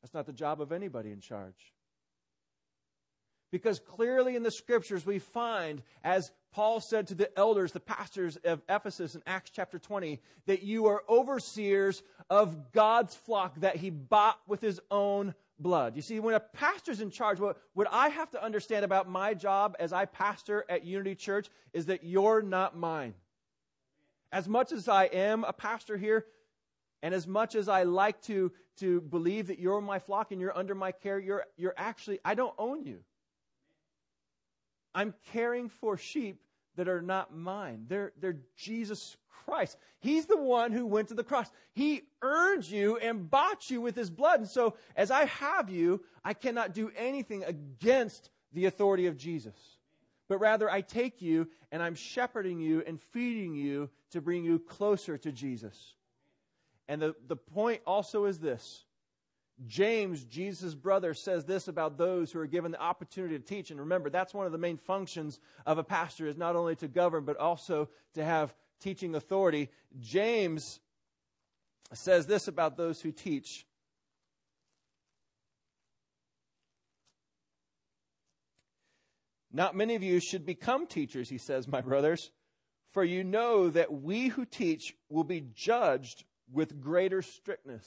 That's 0.01 0.13
not 0.13 0.25
the 0.25 0.33
job 0.33 0.61
of 0.61 0.71
anybody 0.71 1.11
in 1.11 1.19
charge. 1.19 1.73
Because 3.51 3.79
clearly 3.79 4.35
in 4.35 4.43
the 4.43 4.51
scriptures 4.51 5.05
we 5.05 5.19
find, 5.19 5.81
as 6.03 6.31
Paul 6.51 6.79
said 6.79 7.07
to 7.07 7.15
the 7.15 7.35
elders, 7.37 7.71
the 7.71 7.79
pastors 7.79 8.37
of 8.37 8.61
Ephesus 8.69 9.15
in 9.15 9.23
Acts 9.25 9.51
chapter 9.51 9.79
20, 9.79 10.19
that 10.45 10.63
you 10.63 10.87
are 10.87 11.03
overseers 11.09 12.03
of 12.29 12.71
God's 12.71 13.15
flock 13.15 13.55
that 13.61 13.77
he 13.77 13.89
bought 13.89 14.39
with 14.47 14.61
his 14.61 14.79
own 14.91 15.33
blood. 15.57 15.95
You 15.95 16.01
see, 16.01 16.19
when 16.19 16.35
a 16.35 16.39
pastor's 16.39 17.01
in 17.01 17.09
charge, 17.09 17.39
what, 17.39 17.57
what 17.73 17.87
I 17.91 18.09
have 18.09 18.29
to 18.31 18.43
understand 18.43 18.85
about 18.85 19.09
my 19.09 19.33
job 19.33 19.75
as 19.79 19.93
I 19.93 20.05
pastor 20.05 20.63
at 20.69 20.85
Unity 20.85 21.15
Church 21.15 21.49
is 21.73 21.87
that 21.87 22.03
you're 22.03 22.41
not 22.41 22.77
mine. 22.77 23.15
As 24.31 24.47
much 24.47 24.71
as 24.71 24.87
I 24.87 25.05
am 25.05 25.43
a 25.43 25.53
pastor 25.53 25.97
here, 25.97 26.25
and 27.01 27.13
as 27.13 27.27
much 27.27 27.55
as 27.55 27.69
I 27.69 27.83
like 27.83 28.21
to, 28.23 28.51
to 28.77 29.01
believe 29.01 29.47
that 29.47 29.59
you're 29.59 29.81
my 29.81 29.99
flock 29.99 30.31
and 30.31 30.41
you're 30.41 30.57
under 30.57 30.75
my 30.75 30.91
care, 30.91 31.19
you're, 31.19 31.45
you're 31.57 31.75
actually, 31.77 32.19
I 32.25 32.35
don't 32.35 32.53
own 32.57 32.83
you. 32.83 32.99
I'm 34.93 35.13
caring 35.31 35.69
for 35.69 35.97
sheep 35.97 36.41
that 36.75 36.87
are 36.87 37.01
not 37.01 37.35
mine. 37.35 37.85
They're, 37.87 38.11
they're 38.19 38.39
Jesus 38.57 39.17
Christ. 39.45 39.77
He's 39.99 40.25
the 40.25 40.41
one 40.41 40.71
who 40.71 40.85
went 40.85 41.09
to 41.09 41.13
the 41.13 41.23
cross. 41.23 41.49
He 41.73 42.03
earned 42.21 42.69
you 42.69 42.97
and 42.97 43.29
bought 43.29 43.69
you 43.69 43.81
with 43.81 43.95
his 43.95 44.09
blood. 44.09 44.39
And 44.41 44.49
so, 44.49 44.75
as 44.95 45.11
I 45.11 45.25
have 45.25 45.69
you, 45.69 46.03
I 46.23 46.33
cannot 46.33 46.73
do 46.73 46.91
anything 46.97 47.43
against 47.43 48.29
the 48.53 48.65
authority 48.65 49.07
of 49.07 49.17
Jesus. 49.17 49.55
But 50.27 50.39
rather, 50.39 50.69
I 50.69 50.81
take 50.81 51.21
you 51.21 51.49
and 51.71 51.81
I'm 51.81 51.95
shepherding 51.95 52.59
you 52.59 52.83
and 52.85 53.01
feeding 53.01 53.55
you 53.55 53.89
to 54.11 54.21
bring 54.21 54.43
you 54.43 54.59
closer 54.59 55.17
to 55.17 55.31
Jesus. 55.31 55.95
And 56.89 56.99
the, 56.99 57.15
the 57.27 57.35
point 57.35 57.81
also 57.85 58.25
is 58.25 58.39
this 58.39 58.83
James, 59.67 60.25
Jesus' 60.25 60.73
brother, 60.73 61.13
says 61.13 61.45
this 61.45 61.67
about 61.67 61.97
those 61.97 62.31
who 62.31 62.39
are 62.39 62.47
given 62.47 62.71
the 62.71 62.81
opportunity 62.81 63.37
to 63.37 63.45
teach. 63.45 63.71
And 63.71 63.79
remember, 63.79 64.09
that's 64.09 64.33
one 64.33 64.47
of 64.47 64.51
the 64.51 64.57
main 64.57 64.77
functions 64.77 65.39
of 65.65 65.77
a 65.77 65.83
pastor 65.83 66.27
is 66.27 66.35
not 66.35 66.55
only 66.55 66.75
to 66.77 66.87
govern, 66.87 67.25
but 67.25 67.37
also 67.37 67.89
to 68.15 68.25
have 68.25 68.53
teaching 68.81 69.15
authority. 69.15 69.69
James 69.99 70.79
says 71.93 72.25
this 72.25 72.47
about 72.47 72.75
those 72.75 73.01
who 73.01 73.11
teach. 73.11 73.67
Not 79.51 79.75
many 79.75 79.95
of 79.95 80.03
you 80.03 80.19
should 80.19 80.45
become 80.45 80.87
teachers, 80.87 81.29
he 81.29 81.37
says, 81.37 81.67
my 81.67 81.81
brothers, 81.81 82.31
for 82.91 83.03
you 83.03 83.23
know 83.23 83.69
that 83.69 83.91
we 83.91 84.29
who 84.29 84.45
teach 84.45 84.95
will 85.09 85.23
be 85.23 85.41
judged 85.53 86.23
with 86.51 86.81
greater 86.81 87.21
strictness. 87.21 87.85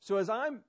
So 0.00 0.16
as 0.16 0.30
I'm 0.30 0.62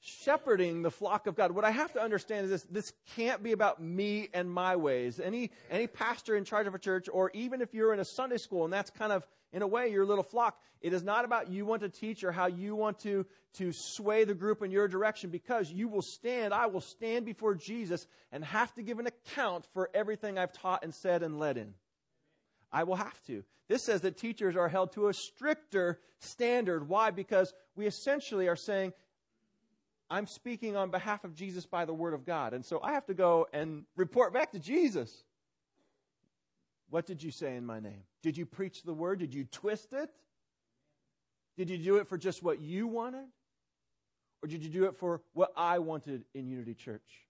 shepherding 0.00 0.82
the 0.82 0.90
flock 0.90 1.26
of 1.26 1.34
God. 1.34 1.52
What 1.52 1.64
I 1.64 1.70
have 1.70 1.92
to 1.94 2.02
understand 2.02 2.44
is 2.44 2.50
this, 2.50 2.62
this 2.70 2.92
can't 3.16 3.42
be 3.42 3.52
about 3.52 3.82
me 3.82 4.28
and 4.32 4.50
my 4.50 4.76
ways. 4.76 5.20
Any, 5.20 5.50
any 5.70 5.86
pastor 5.86 6.36
in 6.36 6.44
charge 6.44 6.66
of 6.66 6.74
a 6.74 6.78
church, 6.78 7.08
or 7.12 7.30
even 7.34 7.60
if 7.60 7.74
you're 7.74 7.92
in 7.92 8.00
a 8.00 8.04
Sunday 8.04 8.38
school 8.38 8.64
and 8.64 8.72
that's 8.72 8.90
kind 8.90 9.12
of, 9.12 9.26
in 9.52 9.62
a 9.62 9.66
way, 9.66 9.88
your 9.88 10.04
little 10.04 10.24
flock, 10.24 10.60
it 10.80 10.92
is 10.92 11.02
not 11.02 11.24
about 11.24 11.50
you 11.50 11.64
want 11.64 11.82
to 11.82 11.88
teach 11.88 12.22
or 12.22 12.30
how 12.30 12.46
you 12.46 12.76
want 12.76 13.00
to, 13.00 13.26
to 13.54 13.72
sway 13.72 14.24
the 14.24 14.34
group 14.34 14.62
in 14.62 14.70
your 14.70 14.86
direction 14.86 15.30
because 15.30 15.70
you 15.70 15.88
will 15.88 16.02
stand, 16.02 16.54
I 16.54 16.66
will 16.66 16.80
stand 16.80 17.24
before 17.24 17.54
Jesus 17.54 18.06
and 18.30 18.44
have 18.44 18.72
to 18.74 18.82
give 18.82 18.98
an 18.98 19.06
account 19.06 19.66
for 19.72 19.90
everything 19.94 20.38
I've 20.38 20.52
taught 20.52 20.84
and 20.84 20.94
said 20.94 21.22
and 21.22 21.38
led 21.38 21.56
in. 21.56 21.74
I 22.70 22.84
will 22.84 22.96
have 22.96 23.22
to. 23.24 23.44
This 23.68 23.82
says 23.82 24.00
that 24.02 24.16
teachers 24.16 24.56
are 24.56 24.68
held 24.68 24.92
to 24.92 25.08
a 25.08 25.14
stricter 25.14 26.00
standard. 26.20 26.88
Why? 26.88 27.10
Because 27.10 27.52
we 27.76 27.86
essentially 27.86 28.48
are 28.48 28.56
saying, 28.56 28.92
I'm 30.10 30.26
speaking 30.26 30.76
on 30.76 30.90
behalf 30.90 31.24
of 31.24 31.34
Jesus 31.34 31.66
by 31.66 31.84
the 31.84 31.92
Word 31.92 32.14
of 32.14 32.24
God. 32.24 32.54
And 32.54 32.64
so 32.64 32.80
I 32.82 32.92
have 32.92 33.06
to 33.06 33.14
go 33.14 33.46
and 33.52 33.84
report 33.96 34.32
back 34.32 34.52
to 34.52 34.58
Jesus. 34.58 35.24
What 36.90 37.04
did 37.04 37.22
you 37.22 37.30
say 37.30 37.56
in 37.56 37.66
my 37.66 37.80
name? 37.80 38.04
Did 38.22 38.38
you 38.38 38.46
preach 38.46 38.82
the 38.82 38.94
Word? 38.94 39.18
Did 39.18 39.34
you 39.34 39.44
twist 39.44 39.92
it? 39.92 40.10
Did 41.58 41.68
you 41.68 41.76
do 41.76 41.96
it 41.96 42.08
for 42.08 42.16
just 42.16 42.42
what 42.42 42.60
you 42.60 42.86
wanted? 42.86 43.26
Or 44.42 44.48
did 44.48 44.62
you 44.62 44.70
do 44.70 44.84
it 44.84 44.96
for 44.96 45.20
what 45.34 45.52
I 45.56 45.80
wanted 45.80 46.24
in 46.32 46.48
Unity 46.48 46.74
Church? 46.74 47.26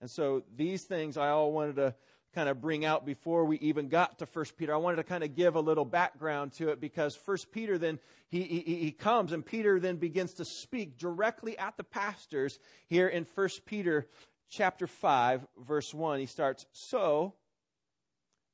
And 0.00 0.10
so 0.10 0.42
these 0.56 0.84
things 0.84 1.16
I 1.16 1.28
all 1.28 1.52
wanted 1.52 1.76
to 1.76 1.94
kind 2.34 2.48
of 2.48 2.60
bring 2.60 2.84
out 2.84 3.04
before 3.04 3.44
we 3.44 3.58
even 3.58 3.88
got 3.88 4.18
to 4.18 4.26
First 4.26 4.56
Peter. 4.56 4.72
I 4.72 4.76
wanted 4.76 4.96
to 4.96 5.04
kind 5.04 5.24
of 5.24 5.34
give 5.34 5.56
a 5.56 5.60
little 5.60 5.84
background 5.84 6.52
to 6.54 6.68
it 6.68 6.80
because 6.80 7.16
First 7.16 7.50
Peter 7.50 7.76
then 7.76 7.98
he, 8.28 8.42
he, 8.42 8.76
he 8.76 8.92
comes 8.92 9.32
and 9.32 9.44
Peter 9.44 9.80
then 9.80 9.96
begins 9.96 10.34
to 10.34 10.44
speak 10.44 10.96
directly 10.96 11.58
at 11.58 11.76
the 11.76 11.84
pastors 11.84 12.58
here 12.86 13.08
in 13.08 13.24
First 13.24 13.64
Peter 13.64 14.06
chapter 14.48 14.86
5 14.86 15.46
verse 15.58 15.92
1. 15.92 16.20
He 16.20 16.26
starts, 16.26 16.66
"So 16.72 17.34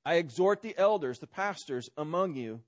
I 0.05 0.15
exhort 0.15 0.63
the 0.63 0.77
elders, 0.79 1.19
the 1.19 1.27
pastors 1.27 1.91
among 1.99 2.37
you, 2.37 2.63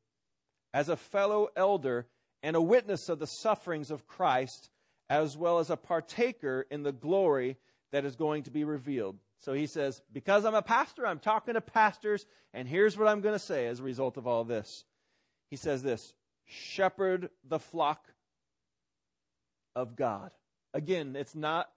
as 0.75 0.91
a 0.91 0.97
fellow 0.97 1.49
elder 1.57 2.07
and 2.43 2.55
a 2.55 2.62
witness 2.62 3.09
of 3.09 3.19
the 3.19 3.27
sufferings 3.27 3.91
of 3.91 4.07
Christ, 4.07 4.71
as 5.09 5.38
well 5.38 5.59
as 5.59 5.71
a 5.71 5.77
partaker 5.77 6.67
in 6.71 6.83
the 6.83 6.93
glory 6.93 7.57
that 7.93 8.05
is 8.05 8.15
going 8.15 8.43
to 8.43 8.50
be 8.50 8.65
revealed." 8.65 9.19
So 9.40 9.52
he 9.52 9.66
says, 9.66 10.02
Because 10.12 10.45
I'm 10.45 10.54
a 10.54 10.62
pastor, 10.62 11.07
I'm 11.07 11.18
talking 11.18 11.54
to 11.54 11.61
pastors, 11.61 12.26
and 12.52 12.68
here's 12.68 12.97
what 12.97 13.09
I'm 13.09 13.21
going 13.21 13.35
to 13.35 13.38
say 13.38 13.66
as 13.66 13.80
a 13.80 13.85
result 13.85 14.16
of 14.16 14.26
all 14.26 14.45
this. 14.45 14.85
He 15.49 15.57
says 15.57 15.83
this 15.83 16.12
Shepherd 16.45 17.30
the 17.45 17.59
flock 17.59 18.07
of 19.76 19.97
God. 19.97 20.30
Again, 20.75 21.16
it's 21.16 21.35
not 21.35 21.71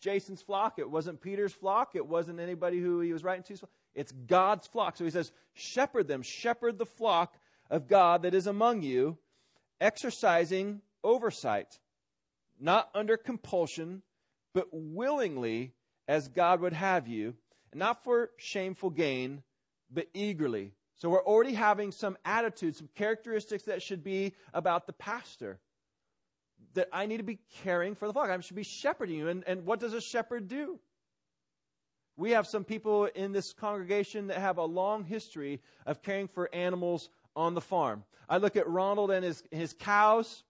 Jason's 0.00 0.42
flock. 0.42 0.78
It 0.78 0.90
wasn't 0.90 1.20
Peter's 1.20 1.52
flock. 1.52 1.94
It 1.94 2.06
wasn't 2.06 2.40
anybody 2.40 2.78
who 2.78 3.00
he 3.00 3.12
was 3.12 3.24
writing 3.24 3.56
to. 3.56 3.68
It's 3.94 4.12
God's 4.12 4.66
flock. 4.66 4.96
So 4.96 5.04
he 5.04 5.10
says, 5.10 5.32
Shepherd 5.54 6.08
them, 6.08 6.22
shepherd 6.22 6.78
the 6.78 6.86
flock 6.86 7.38
of 7.70 7.88
God 7.88 8.22
that 8.22 8.34
is 8.34 8.46
among 8.46 8.82
you, 8.82 9.18
exercising 9.80 10.82
oversight, 11.02 11.78
not 12.60 12.90
under 12.94 13.16
compulsion, 13.16 14.02
but 14.52 14.68
willingly 14.72 15.72
as 16.08 16.28
God 16.28 16.60
would 16.60 16.72
have 16.72 17.08
you, 17.08 17.34
and 17.72 17.78
not 17.78 18.04
for 18.04 18.30
shameful 18.36 18.90
gain, 18.90 19.42
but 19.90 20.06
eagerly. 20.14 20.72
So 20.96 21.08
we're 21.08 21.24
already 21.24 21.54
having 21.54 21.92
some 21.92 22.16
attitudes, 22.24 22.78
some 22.78 22.88
characteristics 22.94 23.64
that 23.64 23.82
should 23.82 24.04
be 24.04 24.34
about 24.52 24.86
the 24.86 24.92
pastor. 24.92 25.58
That 26.74 26.88
I 26.92 27.06
need 27.06 27.18
to 27.18 27.24
be 27.24 27.38
caring 27.62 27.94
for 27.94 28.06
the 28.06 28.12
flock. 28.12 28.30
I 28.30 28.40
should 28.40 28.56
be 28.56 28.62
shepherding 28.62 29.18
you. 29.18 29.28
And, 29.28 29.44
and 29.46 29.64
what 29.66 29.80
does 29.80 29.92
a 29.92 30.00
shepherd 30.00 30.48
do? 30.48 30.78
We 32.16 32.30
have 32.30 32.46
some 32.46 32.64
people 32.64 33.06
in 33.06 33.32
this 33.32 33.52
congregation 33.52 34.28
that 34.28 34.38
have 34.38 34.58
a 34.58 34.64
long 34.64 35.04
history 35.04 35.60
of 35.84 36.02
caring 36.02 36.28
for 36.28 36.52
animals 36.54 37.08
on 37.34 37.54
the 37.54 37.60
farm. 37.60 38.04
I 38.28 38.38
look 38.38 38.56
at 38.56 38.68
Ronald 38.68 39.10
and 39.10 39.24
his, 39.24 39.42
his 39.50 39.72
cows. 39.72 40.44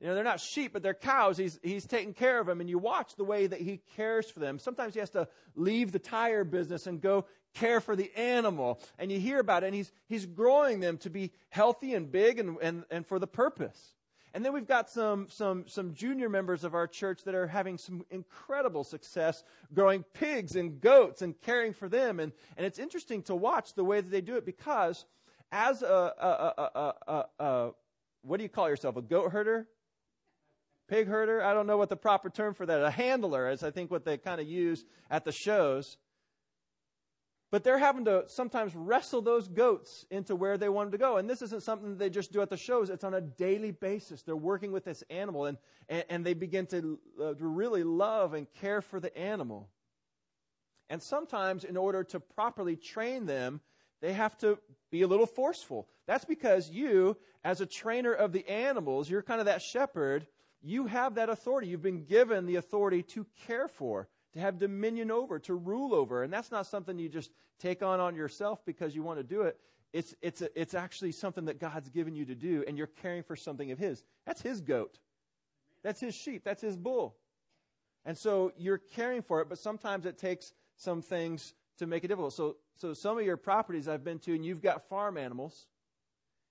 You 0.00 0.06
know, 0.06 0.14
they're 0.14 0.24
not 0.24 0.40
sheep, 0.40 0.72
but 0.72 0.82
they're 0.82 0.94
cows. 0.94 1.36
He's, 1.36 1.58
he's 1.62 1.84
taking 1.84 2.14
care 2.14 2.38
of 2.38 2.46
them, 2.46 2.60
and 2.60 2.70
you 2.70 2.78
watch 2.78 3.16
the 3.16 3.24
way 3.24 3.46
that 3.46 3.60
he 3.60 3.80
cares 3.96 4.30
for 4.30 4.38
them. 4.38 4.58
Sometimes 4.58 4.94
he 4.94 5.00
has 5.00 5.10
to 5.10 5.26
leave 5.56 5.90
the 5.90 5.98
tire 5.98 6.44
business 6.44 6.86
and 6.86 7.00
go 7.00 7.26
care 7.54 7.80
for 7.80 7.96
the 7.96 8.16
animal. 8.16 8.80
And 8.98 9.10
you 9.10 9.18
hear 9.18 9.40
about 9.40 9.64
it, 9.64 9.66
and 9.66 9.74
he's, 9.74 9.90
he's 10.06 10.24
growing 10.24 10.78
them 10.78 10.98
to 10.98 11.10
be 11.10 11.32
healthy 11.48 11.94
and 11.94 12.12
big 12.12 12.38
and, 12.38 12.58
and, 12.62 12.84
and 12.90 13.06
for 13.06 13.18
the 13.18 13.26
purpose. 13.26 13.94
And 14.34 14.44
then 14.44 14.52
we've 14.52 14.68
got 14.68 14.88
some, 14.88 15.26
some, 15.30 15.64
some 15.66 15.94
junior 15.94 16.28
members 16.28 16.62
of 16.62 16.74
our 16.74 16.86
church 16.86 17.24
that 17.24 17.34
are 17.34 17.48
having 17.48 17.76
some 17.76 18.04
incredible 18.10 18.84
success 18.84 19.42
growing 19.74 20.04
pigs 20.14 20.54
and 20.54 20.80
goats 20.80 21.22
and 21.22 21.34
caring 21.40 21.72
for 21.72 21.88
them. 21.88 22.20
And, 22.20 22.32
and 22.56 22.64
it's 22.64 22.78
interesting 22.78 23.22
to 23.22 23.34
watch 23.34 23.74
the 23.74 23.84
way 23.84 24.00
that 24.00 24.10
they 24.10 24.20
do 24.20 24.36
it 24.36 24.44
because 24.44 25.06
as 25.50 25.82
a, 25.82 25.86
a, 25.86 26.62
a, 26.74 26.94
a 27.08 27.24
a 27.42 27.70
what 28.22 28.36
do 28.36 28.42
you 28.42 28.48
call 28.48 28.68
yourself? 28.68 28.96
A 28.96 29.02
goat 29.02 29.32
herder? 29.32 29.66
Pig 30.88 31.06
herder. 31.06 31.42
I 31.42 31.54
don't 31.54 31.66
know 31.66 31.76
what 31.76 31.88
the 31.88 31.96
proper 31.96 32.30
term 32.30 32.54
for 32.54 32.66
that. 32.66 32.82
A 32.82 32.90
handler 32.90 33.50
is, 33.50 33.62
I 33.62 33.70
think, 33.70 33.90
what 33.90 34.04
they 34.04 34.16
kind 34.16 34.40
of 34.40 34.48
use 34.48 34.84
at 35.10 35.24
the 35.24 35.32
shows. 35.32 35.96
But 37.50 37.64
they're 37.64 37.78
having 37.78 38.04
to 38.04 38.24
sometimes 38.26 38.74
wrestle 38.74 39.22
those 39.22 39.48
goats 39.48 40.04
into 40.10 40.36
where 40.36 40.58
they 40.58 40.68
want 40.68 40.90
them 40.90 40.98
to 40.98 41.02
go. 41.02 41.16
And 41.16 41.28
this 41.28 41.40
isn't 41.40 41.62
something 41.62 41.96
they 41.96 42.10
just 42.10 42.30
do 42.30 42.42
at 42.42 42.50
the 42.50 42.58
shows. 42.58 42.90
It's 42.90 43.04
on 43.04 43.14
a 43.14 43.22
daily 43.22 43.70
basis. 43.70 44.22
They're 44.22 44.36
working 44.36 44.70
with 44.70 44.84
this 44.84 45.02
animal 45.08 45.46
and, 45.46 45.56
and, 45.88 46.04
and 46.10 46.26
they 46.26 46.34
begin 46.34 46.66
to, 46.66 46.98
uh, 47.18 47.34
to 47.34 47.46
really 47.46 47.84
love 47.84 48.34
and 48.34 48.46
care 48.60 48.82
for 48.82 49.00
the 49.00 49.16
animal. 49.16 49.70
And 50.90 51.02
sometimes, 51.02 51.64
in 51.64 51.76
order 51.76 52.02
to 52.04 52.20
properly 52.20 52.76
train 52.76 53.26
them, 53.26 53.60
they 54.00 54.12
have 54.12 54.36
to 54.38 54.58
be 54.90 55.02
a 55.02 55.06
little 55.06 55.26
forceful. 55.26 55.88
That's 56.06 56.24
because 56.24 56.70
you, 56.70 57.16
as 57.44 57.60
a 57.60 57.66
trainer 57.66 58.12
of 58.12 58.32
the 58.32 58.48
animals, 58.48 59.10
you're 59.10 59.22
kind 59.22 59.40
of 59.40 59.46
that 59.46 59.62
shepherd 59.62 60.26
you 60.62 60.86
have 60.86 61.14
that 61.14 61.28
authority. 61.28 61.68
You've 61.68 61.82
been 61.82 62.04
given 62.04 62.46
the 62.46 62.56
authority 62.56 63.02
to 63.04 63.26
care 63.46 63.68
for, 63.68 64.08
to 64.32 64.40
have 64.40 64.58
dominion 64.58 65.10
over, 65.10 65.38
to 65.40 65.54
rule 65.54 65.94
over. 65.94 66.22
And 66.22 66.32
that's 66.32 66.50
not 66.50 66.66
something 66.66 66.98
you 66.98 67.08
just 67.08 67.30
take 67.58 67.82
on 67.82 68.00
on 68.00 68.14
yourself 68.14 68.64
because 68.64 68.94
you 68.94 69.02
want 69.02 69.18
to 69.18 69.24
do 69.24 69.42
it. 69.42 69.58
It's, 69.92 70.14
it's, 70.20 70.42
a, 70.42 70.60
it's 70.60 70.74
actually 70.74 71.12
something 71.12 71.46
that 71.46 71.58
God's 71.58 71.88
given 71.88 72.14
you 72.14 72.26
to 72.26 72.34
do, 72.34 72.62
and 72.68 72.76
you're 72.76 72.86
caring 72.86 73.22
for 73.22 73.36
something 73.36 73.70
of 73.70 73.78
His. 73.78 74.04
That's 74.26 74.42
His 74.42 74.60
goat. 74.60 74.98
That's 75.82 76.00
His 76.00 76.14
sheep. 76.14 76.44
That's 76.44 76.60
His 76.60 76.76
bull. 76.76 77.16
And 78.04 78.16
so 78.16 78.52
you're 78.56 78.78
caring 78.78 79.22
for 79.22 79.40
it, 79.40 79.48
but 79.48 79.58
sometimes 79.58 80.06
it 80.06 80.18
takes 80.18 80.52
some 80.76 81.02
things 81.02 81.54
to 81.78 81.86
make 81.86 82.04
it 82.04 82.08
difficult. 82.08 82.32
So, 82.32 82.56
so 82.76 82.92
some 82.92 83.18
of 83.18 83.24
your 83.24 83.36
properties 83.36 83.88
I've 83.88 84.04
been 84.04 84.18
to, 84.20 84.34
and 84.34 84.44
you've 84.44 84.62
got 84.62 84.88
farm 84.88 85.16
animals, 85.16 85.66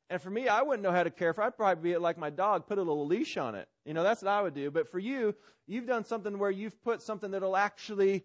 and 0.10 0.22
for 0.22 0.30
me, 0.30 0.48
I 0.48 0.62
wouldn't 0.62 0.84
know 0.84 0.92
how 0.92 1.04
to 1.04 1.10
care 1.10 1.34
for. 1.34 1.44
I'd 1.44 1.58
probably 1.58 1.92
be 1.92 1.98
like 1.98 2.18
my 2.18 2.30
dog, 2.30 2.66
put 2.66 2.78
a 2.78 2.82
little 2.82 3.06
leash 3.06 3.36
on 3.36 3.56
it. 3.56 3.68
You 3.86 3.94
know, 3.94 4.04
that's 4.04 4.22
what 4.22 4.30
I 4.32 4.42
would 4.42 4.54
do. 4.54 4.72
But 4.72 4.90
for 4.90 5.00
you, 5.00 5.36
you've 5.66 5.86
done 5.86 6.06
something 6.06 6.40
where 6.40 6.52
you've 6.52 6.82
put 6.84 7.02
something 7.02 7.32
that'll 7.32 7.58
actually 7.58 8.24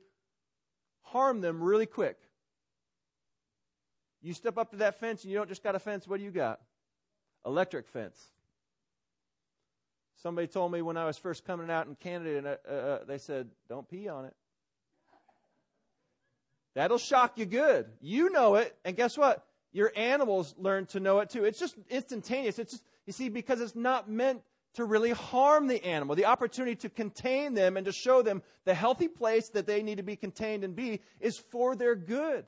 harm 1.03 1.41
them 1.41 1.63
really 1.63 1.87
quick. 1.87 2.17
You 4.23 4.33
step 4.33 4.57
up 4.59 4.71
to 4.71 4.77
that 4.77 5.01
fence 5.01 5.25
and 5.25 5.33
you 5.33 5.39
don't 5.39 5.49
just 5.49 5.65
got 5.65 5.75
a 5.75 5.81
fence. 5.81 6.07
What 6.07 6.19
do 6.19 6.25
you 6.25 6.31
got? 6.31 6.61
Electric 7.45 7.89
fence. 7.89 8.31
Somebody 10.23 10.47
told 10.47 10.71
me 10.71 10.83
when 10.83 10.97
I 10.97 11.05
was 11.05 11.19
first 11.19 11.45
coming 11.45 11.69
out 11.69 11.89
in 11.89 11.97
Canada, 11.97 12.39
and 12.39 12.47
uh, 12.47 12.73
uh, 12.73 13.05
they 13.05 13.19
said, 13.19 13.49
"Don't 13.69 13.89
pee 13.89 14.09
on 14.09 14.25
it." 14.25 14.37
That'll 16.75 16.99
shock 16.99 17.39
you 17.39 17.45
good. 17.45 17.87
You 18.01 18.31
know 18.31 18.55
it, 18.55 18.77
and 18.85 18.97
guess 18.97 19.19
what? 19.19 19.45
Your 19.73 19.93
animals 19.97 20.55
learn 20.59 20.87
to 20.87 21.01
know 21.01 21.21
it 21.21 21.31
too. 21.31 21.45
It's 21.45 21.59
just 21.59 21.77
instantaneous. 21.89 22.59
It's 22.59 22.73
just, 22.73 22.85
you 23.07 23.13
see, 23.13 23.29
because 23.29 23.61
it's 23.61 23.75
not 23.75 24.11
meant 24.11 24.43
to 24.75 24.85
really 24.85 25.11
harm 25.11 25.67
the 25.67 25.85
animal. 25.85 26.17
The 26.17 26.27
opportunity 26.27 26.77
to 26.77 26.89
contain 26.89 27.55
them 27.55 27.77
and 27.77 27.87
to 27.87 27.93
show 27.93 28.23
them 28.23 28.43
the 28.65 28.75
healthy 28.75 29.09
place 29.09 29.49
that 29.51 29.67
they 29.67 29.83
need 29.83 29.97
to 29.97 30.03
be 30.03 30.17
contained 30.17 30.65
and 30.65 30.75
be 30.75 31.01
is 31.21 31.39
for 31.51 31.77
their 31.77 31.95
good. 31.95 32.47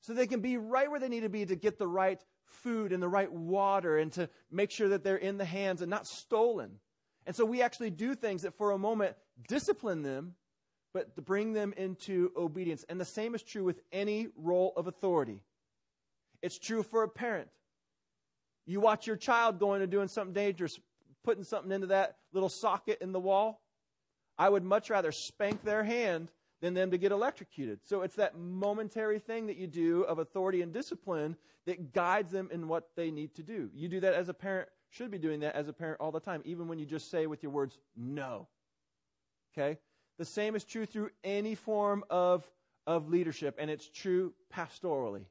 So 0.00 0.14
they 0.14 0.26
can 0.26 0.40
be 0.40 0.56
right 0.56 0.90
where 0.90 1.00
they 1.00 1.08
need 1.08 1.22
to 1.22 1.28
be 1.28 1.44
to 1.44 1.56
get 1.56 1.78
the 1.78 1.88
right 1.88 2.22
food 2.46 2.92
and 2.92 3.02
the 3.02 3.08
right 3.08 3.30
water 3.30 3.98
and 3.98 4.12
to 4.12 4.28
make 4.50 4.70
sure 4.70 4.90
that 4.90 5.04
they're 5.04 5.16
in 5.16 5.36
the 5.36 5.44
hands 5.44 5.82
and 5.82 5.90
not 5.90 6.06
stolen. 6.06 6.78
And 7.26 7.34
so 7.34 7.44
we 7.44 7.60
actually 7.60 7.90
do 7.90 8.14
things 8.14 8.42
that 8.42 8.56
for 8.56 8.70
a 8.70 8.78
moment 8.78 9.16
discipline 9.48 10.02
them, 10.02 10.34
but 10.94 11.16
to 11.16 11.22
bring 11.22 11.52
them 11.52 11.74
into 11.76 12.30
obedience. 12.36 12.84
And 12.88 13.00
the 13.00 13.04
same 13.04 13.34
is 13.34 13.42
true 13.42 13.64
with 13.64 13.80
any 13.92 14.28
role 14.36 14.72
of 14.76 14.86
authority. 14.86 15.40
It's 16.42 16.58
true 16.58 16.82
for 16.82 17.02
a 17.02 17.08
parent. 17.08 17.48
You 18.66 18.80
watch 18.80 19.06
your 19.06 19.16
child 19.16 19.58
going 19.58 19.82
and 19.82 19.90
doing 19.90 20.08
something 20.08 20.34
dangerous, 20.34 20.78
putting 21.24 21.44
something 21.44 21.70
into 21.70 21.88
that 21.88 22.16
little 22.32 22.48
socket 22.48 22.98
in 23.00 23.12
the 23.12 23.20
wall. 23.20 23.62
I 24.38 24.48
would 24.48 24.64
much 24.64 24.90
rather 24.90 25.12
spank 25.12 25.64
their 25.64 25.84
hand 25.84 26.30
than 26.60 26.74
them 26.74 26.90
to 26.90 26.98
get 26.98 27.12
electrocuted. 27.12 27.80
So 27.84 28.02
it's 28.02 28.16
that 28.16 28.36
momentary 28.36 29.18
thing 29.18 29.46
that 29.46 29.56
you 29.56 29.66
do 29.66 30.02
of 30.02 30.18
authority 30.18 30.62
and 30.62 30.72
discipline 30.72 31.36
that 31.66 31.92
guides 31.92 32.32
them 32.32 32.48
in 32.52 32.68
what 32.68 32.88
they 32.96 33.10
need 33.10 33.34
to 33.34 33.42
do. 33.42 33.70
You 33.74 33.88
do 33.88 34.00
that 34.00 34.14
as 34.14 34.28
a 34.28 34.34
parent, 34.34 34.68
should 34.90 35.10
be 35.10 35.18
doing 35.18 35.40
that 35.40 35.54
as 35.54 35.68
a 35.68 35.72
parent 35.72 36.00
all 36.00 36.12
the 36.12 36.20
time, 36.20 36.42
even 36.44 36.68
when 36.68 36.78
you 36.78 36.86
just 36.86 37.10
say 37.10 37.26
with 37.26 37.42
your 37.42 37.52
words, 37.52 37.78
no. 37.96 38.48
Okay? 39.52 39.78
The 40.18 40.24
same 40.24 40.54
is 40.54 40.64
true 40.64 40.86
through 40.86 41.10
any 41.24 41.54
form 41.54 42.04
of, 42.08 42.48
of 42.86 43.08
leadership, 43.08 43.56
and 43.58 43.70
it's 43.70 43.88
true 43.88 44.32
pastorally. 44.54 45.26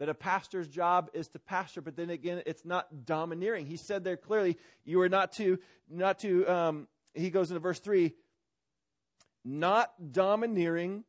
That 0.00 0.08
a 0.08 0.14
pastor's 0.14 0.66
job 0.66 1.10
is 1.12 1.28
to 1.28 1.38
pastor, 1.38 1.80
but 1.80 1.94
then 1.94 2.10
again, 2.10 2.42
it's 2.46 2.64
not 2.64 3.04
domineering. 3.04 3.66
He 3.66 3.76
said 3.76 4.02
there 4.02 4.16
clearly, 4.16 4.56
you 4.84 5.00
are 5.02 5.08
not 5.08 5.30
to, 5.34 5.58
not 5.88 6.18
to, 6.20 6.46
um, 6.46 6.88
he 7.14 7.30
goes 7.30 7.50
into 7.50 7.60
verse 7.60 7.78
3, 7.78 8.12
not 9.44 9.92
domineering 10.12 11.04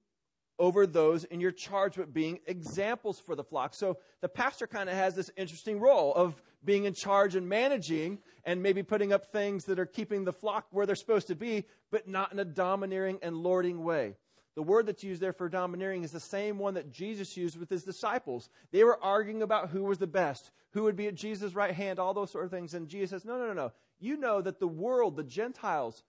over 0.59 0.85
those 0.85 1.23
in 1.23 1.39
your 1.39 1.51
charge, 1.51 1.95
but 1.95 2.13
being 2.13 2.39
examples 2.45 3.19
for 3.19 3.35
the 3.35 3.43
flock. 3.43 3.73
So 3.73 3.97
the 4.21 4.29
pastor 4.29 4.67
kind 4.67 4.89
of 4.89 4.95
has 4.95 5.15
this 5.15 5.31
interesting 5.35 5.79
role 5.79 6.13
of 6.13 6.39
being 6.63 6.83
in 6.85 6.93
charge 6.93 7.35
and 7.35 7.49
managing 7.49 8.19
and 8.43 8.61
maybe 8.61 8.83
putting 8.83 9.11
up 9.11 9.31
things 9.31 9.65
that 9.65 9.79
are 9.79 9.87
keeping 9.87 10.23
the 10.23 10.33
flock 10.33 10.67
where 10.69 10.85
they're 10.85 10.95
supposed 10.95 11.27
to 11.27 11.35
be, 11.35 11.65
but 11.89 12.07
not 12.07 12.31
in 12.31 12.37
a 12.37 12.45
domineering 12.45 13.17
and 13.23 13.35
lording 13.35 13.83
way. 13.83 14.17
The 14.55 14.63
word 14.63 14.85
that's 14.85 15.03
used 15.03 15.21
there 15.21 15.33
for 15.33 15.47
domineering 15.47 16.03
is 16.03 16.11
the 16.11 16.19
same 16.19 16.57
one 16.57 16.73
that 16.73 16.91
Jesus 16.91 17.37
used 17.37 17.57
with 17.57 17.69
his 17.69 17.83
disciples. 17.83 18.49
They 18.71 18.83
were 18.83 19.01
arguing 19.01 19.41
about 19.41 19.69
who 19.69 19.83
was 19.83 19.97
the 19.97 20.07
best, 20.07 20.51
who 20.71 20.83
would 20.83 20.97
be 20.97 21.07
at 21.07 21.15
Jesus' 21.15 21.55
right 21.55 21.73
hand, 21.73 21.99
all 21.99 22.13
those 22.13 22.31
sort 22.31 22.45
of 22.45 22.51
things. 22.51 22.73
And 22.73 22.89
Jesus 22.89 23.11
says, 23.11 23.25
No, 23.25 23.37
no, 23.37 23.47
no, 23.47 23.53
no. 23.53 23.71
You 23.99 24.17
know 24.17 24.41
that 24.41 24.59
the 24.59 24.67
world, 24.67 25.15
the 25.15 25.23
Gentiles, 25.23 26.03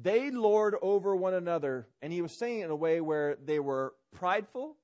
they 0.00 0.30
lord 0.30 0.74
over 0.82 1.14
one 1.14 1.34
another. 1.34 1.86
And 2.02 2.12
he 2.12 2.22
was 2.22 2.32
saying 2.32 2.60
it 2.60 2.64
in 2.64 2.70
a 2.70 2.76
way 2.76 3.00
where 3.00 3.36
they 3.44 3.60
were 3.60 3.94
prideful. 4.12 4.76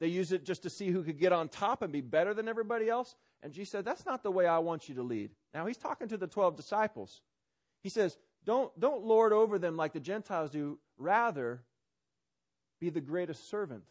They 0.00 0.08
used 0.08 0.32
it 0.32 0.44
just 0.44 0.62
to 0.62 0.70
see 0.70 0.90
who 0.90 1.02
could 1.02 1.18
get 1.18 1.32
on 1.32 1.48
top 1.48 1.82
and 1.82 1.92
be 1.92 2.00
better 2.00 2.34
than 2.34 2.48
everybody 2.48 2.88
else. 2.88 3.16
And 3.42 3.52
Jesus 3.52 3.72
said, 3.72 3.84
That's 3.84 4.04
not 4.04 4.22
the 4.22 4.30
way 4.30 4.46
I 4.46 4.58
want 4.58 4.88
you 4.88 4.96
to 4.96 5.02
lead. 5.02 5.30
Now 5.54 5.66
he's 5.66 5.76
talking 5.76 6.08
to 6.08 6.16
the 6.16 6.26
12 6.26 6.56
disciples. 6.56 7.22
He 7.82 7.88
says, 7.88 8.18
Don't, 8.44 8.78
don't 8.78 9.04
lord 9.04 9.32
over 9.32 9.58
them 9.58 9.76
like 9.76 9.92
the 9.92 10.00
Gentiles 10.00 10.50
do. 10.50 10.78
Rather, 10.98 11.62
be 12.80 12.90
the 12.90 13.00
greatest 13.00 13.48
servant 13.50 13.84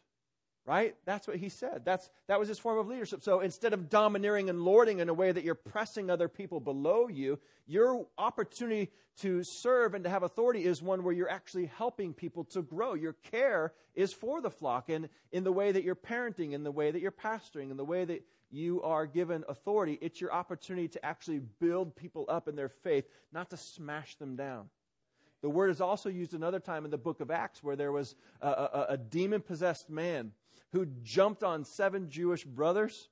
right? 0.67 0.95
That's 1.05 1.25
what 1.25 1.37
he 1.37 1.47
said. 1.47 1.83
That's, 1.85 2.07
that 2.27 2.39
was 2.39 2.49
his 2.49 2.59
form 2.59 2.77
of 2.77 2.87
leadership. 2.87 3.23
So 3.23 3.39
instead 3.39 3.71
of 3.73 3.89
domineering 3.89 4.49
and 4.49 4.61
lording 4.61 4.99
in 4.99 5.07
a 5.07 5.13
way 5.13 5.31
that 5.31 5.45
you're 5.45 5.55
pressing 5.55 6.09
other 6.09 6.27
people 6.27 6.59
below 6.59 7.07
you, 7.07 7.39
your 7.65 8.05
opportunity 8.17 8.91
to 9.21 9.41
serve 9.43 9.93
and 9.93 10.03
to 10.03 10.09
have 10.09 10.23
authority 10.23 10.65
is 10.65 10.81
one 10.81 11.03
where 11.03 11.13
you're 11.13 11.29
actually 11.29 11.67
helping 11.77 12.13
people 12.13 12.43
to 12.43 12.61
grow. 12.61 12.95
Your 12.95 13.13
care 13.31 13.71
is 13.95 14.11
for 14.13 14.41
the 14.41 14.51
flock 14.51 14.89
and 14.89 15.07
in 15.31 15.45
the 15.45 15.53
way 15.53 15.71
that 15.71 15.85
you're 15.85 15.95
parenting, 15.95 16.51
in 16.51 16.63
the 16.63 16.71
way 16.71 16.91
that 16.91 17.01
you're 17.01 17.11
pastoring, 17.11 17.71
in 17.71 17.77
the 17.77 17.85
way 17.85 18.03
that 18.03 18.25
you 18.51 18.81
are 18.81 19.05
given 19.05 19.45
authority. 19.47 19.97
It's 20.01 20.19
your 20.19 20.33
opportunity 20.33 20.89
to 20.89 21.05
actually 21.05 21.39
build 21.39 21.95
people 21.95 22.25
up 22.27 22.49
in 22.49 22.57
their 22.57 22.69
faith, 22.69 23.05
not 23.31 23.49
to 23.51 23.57
smash 23.57 24.15
them 24.15 24.35
down. 24.35 24.69
The 25.41 25.49
word 25.49 25.69
is 25.69 25.81
also 25.81 26.09
used 26.09 26.33
another 26.33 26.59
time 26.59 26.85
in 26.85 26.91
the 26.91 26.97
book 26.97 27.21
of 27.21 27.29
Acts 27.29 27.63
where 27.63 27.75
there 27.75 27.91
was 27.91 28.15
a, 28.41 28.47
a, 28.47 28.85
a 28.89 28.97
demon 28.97 29.41
possessed 29.41 29.89
man 29.89 30.31
who 30.71 30.85
jumped 31.03 31.43
on 31.43 31.63
seven 31.63 32.09
Jewish 32.09 32.43
brothers 32.43 33.09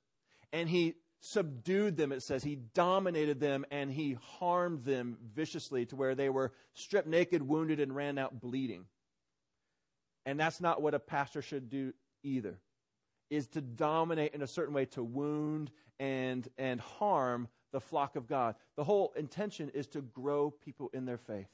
and 0.52 0.68
he 0.68 0.94
subdued 1.20 1.96
them, 1.96 2.12
it 2.12 2.22
says. 2.22 2.42
He 2.42 2.56
dominated 2.56 3.40
them 3.40 3.64
and 3.70 3.90
he 3.90 4.16
harmed 4.20 4.84
them 4.84 5.18
viciously 5.34 5.86
to 5.86 5.96
where 5.96 6.14
they 6.14 6.28
were 6.28 6.52
stripped 6.74 7.08
naked, 7.08 7.42
wounded, 7.42 7.80
and 7.80 7.94
ran 7.94 8.18
out 8.18 8.40
bleeding. 8.40 8.86
And 10.24 10.38
that's 10.38 10.60
not 10.60 10.82
what 10.82 10.94
a 10.94 10.98
pastor 10.98 11.42
should 11.42 11.70
do 11.70 11.94
either, 12.24 12.58
is 13.30 13.46
to 13.48 13.60
dominate 13.60 14.34
in 14.34 14.42
a 14.42 14.46
certain 14.46 14.74
way, 14.74 14.86
to 14.86 15.02
wound 15.02 15.70
and, 16.00 16.48
and 16.58 16.80
harm 16.80 17.48
the 17.72 17.80
flock 17.80 18.16
of 18.16 18.26
God. 18.26 18.56
The 18.76 18.84
whole 18.84 19.12
intention 19.16 19.70
is 19.70 19.86
to 19.88 20.00
grow 20.00 20.50
people 20.50 20.90
in 20.92 21.04
their 21.04 21.18
faith 21.18 21.48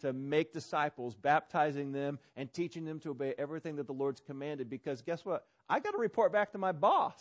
to 0.00 0.12
make 0.12 0.52
disciples, 0.52 1.14
baptizing 1.14 1.92
them 1.92 2.18
and 2.36 2.52
teaching 2.52 2.84
them 2.84 3.00
to 3.00 3.10
obey 3.10 3.34
everything 3.38 3.76
that 3.76 3.86
the 3.86 3.92
Lord's 3.92 4.20
commanded. 4.20 4.68
Because 4.68 5.02
guess 5.02 5.24
what? 5.24 5.46
I 5.68 5.80
got 5.80 5.92
to 5.92 5.98
report 5.98 6.32
back 6.32 6.52
to 6.52 6.58
my 6.58 6.72
boss. 6.72 7.20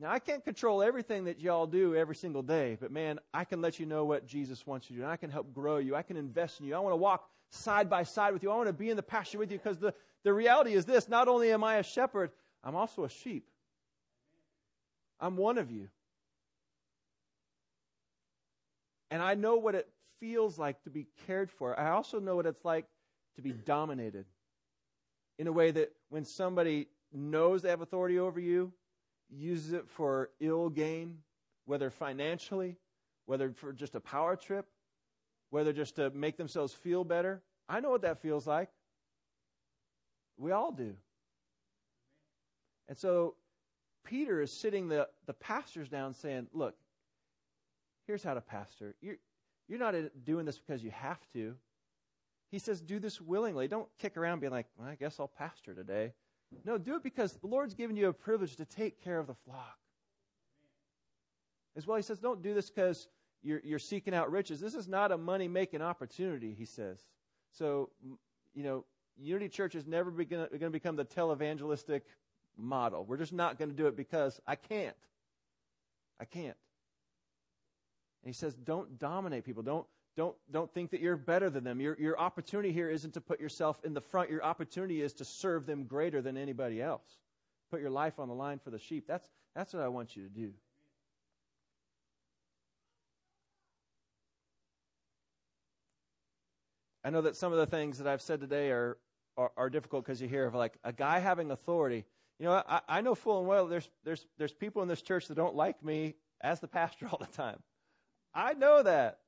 Now, 0.00 0.12
I 0.12 0.20
can't 0.20 0.44
control 0.44 0.80
everything 0.80 1.24
that 1.24 1.40
y'all 1.40 1.66
do 1.66 1.96
every 1.96 2.14
single 2.14 2.42
day, 2.42 2.78
but 2.80 2.92
man, 2.92 3.18
I 3.34 3.44
can 3.44 3.60
let 3.60 3.80
you 3.80 3.86
know 3.86 4.04
what 4.04 4.26
Jesus 4.26 4.64
wants 4.64 4.88
you 4.88 4.94
to 4.94 5.00
do. 5.00 5.04
And 5.04 5.12
I 5.12 5.16
can 5.16 5.30
help 5.30 5.52
grow 5.52 5.78
you. 5.78 5.96
I 5.96 6.02
can 6.02 6.16
invest 6.16 6.60
in 6.60 6.66
you. 6.66 6.76
I 6.76 6.78
want 6.78 6.92
to 6.92 6.96
walk 6.96 7.28
side 7.50 7.90
by 7.90 8.04
side 8.04 8.32
with 8.32 8.44
you. 8.44 8.50
I 8.52 8.56
want 8.56 8.68
to 8.68 8.72
be 8.72 8.90
in 8.90 8.96
the 8.96 9.02
pasture 9.02 9.38
with 9.38 9.50
you 9.50 9.58
because 9.58 9.78
the, 9.78 9.92
the 10.22 10.32
reality 10.32 10.72
is 10.72 10.84
this 10.84 11.08
not 11.08 11.26
only 11.26 11.50
am 11.50 11.64
I 11.64 11.76
a 11.76 11.82
shepherd, 11.82 12.30
I'm 12.62 12.76
also 12.76 13.04
a 13.04 13.08
sheep. 13.08 13.48
I'm 15.20 15.36
one 15.36 15.58
of 15.58 15.70
you. 15.70 15.88
And 19.10 19.22
I 19.22 19.34
know 19.34 19.56
what 19.56 19.74
it 19.74 19.88
feels 20.20 20.58
like 20.58 20.82
to 20.82 20.90
be 20.90 21.06
cared 21.26 21.50
for. 21.50 21.78
I 21.78 21.90
also 21.90 22.18
know 22.18 22.36
what 22.36 22.46
it's 22.46 22.64
like 22.64 22.86
to 23.36 23.42
be 23.42 23.52
dominated 23.52 24.26
in 25.38 25.46
a 25.46 25.52
way 25.52 25.70
that 25.70 25.92
when 26.08 26.24
somebody 26.24 26.88
knows 27.12 27.62
they 27.62 27.70
have 27.70 27.80
authority 27.80 28.18
over 28.18 28.40
you, 28.40 28.72
uses 29.30 29.72
it 29.72 29.88
for 29.88 30.30
ill 30.40 30.68
gain, 30.68 31.18
whether 31.64 31.90
financially, 31.90 32.76
whether 33.26 33.52
for 33.52 33.72
just 33.72 33.94
a 33.94 34.00
power 34.00 34.36
trip, 34.36 34.66
whether 35.50 35.72
just 35.72 35.96
to 35.96 36.10
make 36.10 36.36
themselves 36.36 36.72
feel 36.72 37.04
better. 37.04 37.42
I 37.68 37.80
know 37.80 37.90
what 37.90 38.02
that 38.02 38.20
feels 38.22 38.46
like. 38.46 38.70
We 40.36 40.52
all 40.52 40.72
do. 40.72 40.94
And 42.88 42.96
so 42.96 43.34
Peter 44.04 44.40
is 44.40 44.50
sitting 44.50 44.88
the, 44.88 45.08
the 45.26 45.34
pastors 45.34 45.88
down 45.88 46.14
saying, 46.14 46.48
Look, 46.52 46.74
here's 48.06 48.22
how 48.22 48.34
to 48.34 48.40
pastor. 48.40 48.94
You're, 49.00 49.16
you're 49.68 49.78
not 49.78 49.94
uh, 49.94 50.02
doing 50.24 50.46
this 50.46 50.58
because 50.58 50.82
you 50.82 50.90
have 50.90 51.20
to. 51.34 51.54
He 52.50 52.58
says, 52.58 52.80
do 52.80 52.98
this 52.98 53.20
willingly. 53.20 53.68
Don't 53.68 53.88
kick 53.98 54.16
around 54.16 54.40
being 54.40 54.52
like, 54.52 54.66
well, 54.78 54.88
I 54.88 54.94
guess 54.94 55.20
I'll 55.20 55.28
pastor 55.28 55.74
today. 55.74 56.14
No, 56.64 56.78
do 56.78 56.96
it 56.96 57.02
because 57.02 57.34
the 57.34 57.46
Lord's 57.46 57.74
given 57.74 57.94
you 57.94 58.08
a 58.08 58.12
privilege 58.12 58.56
to 58.56 58.64
take 58.64 59.04
care 59.04 59.18
of 59.18 59.26
the 59.26 59.34
flock. 59.34 59.78
As 61.76 61.86
well, 61.86 61.96
he 61.96 62.02
says, 62.02 62.18
don't 62.18 62.42
do 62.42 62.54
this 62.54 62.70
because 62.70 63.08
you're, 63.42 63.60
you're 63.62 63.78
seeking 63.78 64.14
out 64.14 64.32
riches. 64.32 64.58
This 64.58 64.74
is 64.74 64.88
not 64.88 65.12
a 65.12 65.18
money 65.18 65.46
making 65.46 65.82
opportunity, 65.82 66.54
he 66.54 66.64
says. 66.64 66.98
So, 67.52 67.90
you 68.54 68.62
know, 68.62 68.84
Unity 69.20 69.48
Church 69.48 69.74
is 69.74 69.86
never 69.86 70.10
going 70.10 70.48
to 70.48 70.70
become 70.70 70.96
the 70.96 71.04
televangelistic 71.04 72.02
model. 72.56 73.04
We're 73.04 73.18
just 73.18 73.32
not 73.32 73.58
going 73.58 73.68
to 73.68 73.76
do 73.76 73.86
it 73.86 73.96
because 73.96 74.40
I 74.46 74.56
can't. 74.56 74.96
I 76.18 76.24
can't. 76.24 76.56
He 78.28 78.34
says, 78.34 78.54
don't 78.54 78.98
dominate 78.98 79.44
people. 79.44 79.62
Don't, 79.62 79.86
don't, 80.16 80.36
don't 80.50 80.72
think 80.72 80.90
that 80.90 81.00
you're 81.00 81.16
better 81.16 81.48
than 81.48 81.64
them. 81.64 81.80
Your, 81.80 81.96
your 81.98 82.18
opportunity 82.18 82.72
here 82.72 82.90
isn't 82.90 83.14
to 83.14 83.20
put 83.20 83.40
yourself 83.40 83.80
in 83.84 83.94
the 83.94 84.00
front. 84.00 84.30
Your 84.30 84.44
opportunity 84.44 85.00
is 85.00 85.12
to 85.14 85.24
serve 85.24 85.66
them 85.66 85.84
greater 85.84 86.20
than 86.20 86.36
anybody 86.36 86.82
else. 86.82 87.06
Put 87.70 87.80
your 87.80 87.90
life 87.90 88.18
on 88.18 88.28
the 88.28 88.34
line 88.34 88.58
for 88.58 88.70
the 88.70 88.78
sheep. 88.78 89.06
That's, 89.06 89.28
that's 89.54 89.72
what 89.72 89.82
I 89.82 89.88
want 89.88 90.16
you 90.16 90.24
to 90.24 90.28
do. 90.28 90.52
I 97.04 97.10
know 97.10 97.22
that 97.22 97.36
some 97.36 97.52
of 97.52 97.58
the 97.58 97.66
things 97.66 97.98
that 97.98 98.06
I've 98.06 98.20
said 98.20 98.40
today 98.40 98.70
are, 98.70 98.98
are, 99.36 99.52
are 99.56 99.70
difficult 99.70 100.04
because 100.04 100.20
you 100.20 100.28
hear 100.28 100.44
of 100.44 100.54
like 100.54 100.76
a 100.84 100.92
guy 100.92 101.20
having 101.20 101.50
authority. 101.50 102.04
You 102.38 102.46
know, 102.46 102.62
I, 102.68 102.80
I 102.88 103.00
know 103.00 103.14
full 103.14 103.38
and 103.38 103.48
well 103.48 103.66
there's, 103.66 103.88
there's, 104.04 104.26
there's 104.36 104.52
people 104.52 104.82
in 104.82 104.88
this 104.88 105.00
church 105.00 105.28
that 105.28 105.34
don't 105.36 105.54
like 105.54 105.82
me 105.82 106.16
as 106.40 106.60
the 106.60 106.68
pastor 106.68 107.08
all 107.12 107.18
the 107.18 107.26
time. 107.26 107.58
I 108.34 108.54
know 108.54 108.82
that. 108.82 109.18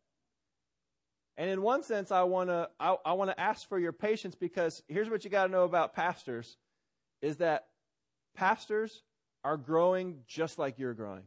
And 1.37 1.49
in 1.49 1.63
one 1.63 1.83
sense, 1.83 2.13
I 2.13 2.23
want 2.25 2.51
to 2.51 2.69
I, 2.79 2.97
I 3.05 3.13
want 3.15 3.31
to 3.31 3.41
ask 3.41 3.69
for 3.69 3.79
your 3.79 3.93
patience 3.93 4.35
because 4.35 4.83
here's 4.89 5.09
what 5.09 5.25
you 5.25 5.31
got 5.31 5.47
to 5.47 5.53
know 5.53 5.65
about 5.65 5.95
pastors 5.95 6.57
is 7.23 7.39
that 7.39 7.67
pastors 8.35 9.03
are 9.43 9.57
growing 9.57 10.19
just 10.27 10.59
like 10.59 10.79
you're 10.79 10.95
growing. 10.95 11.23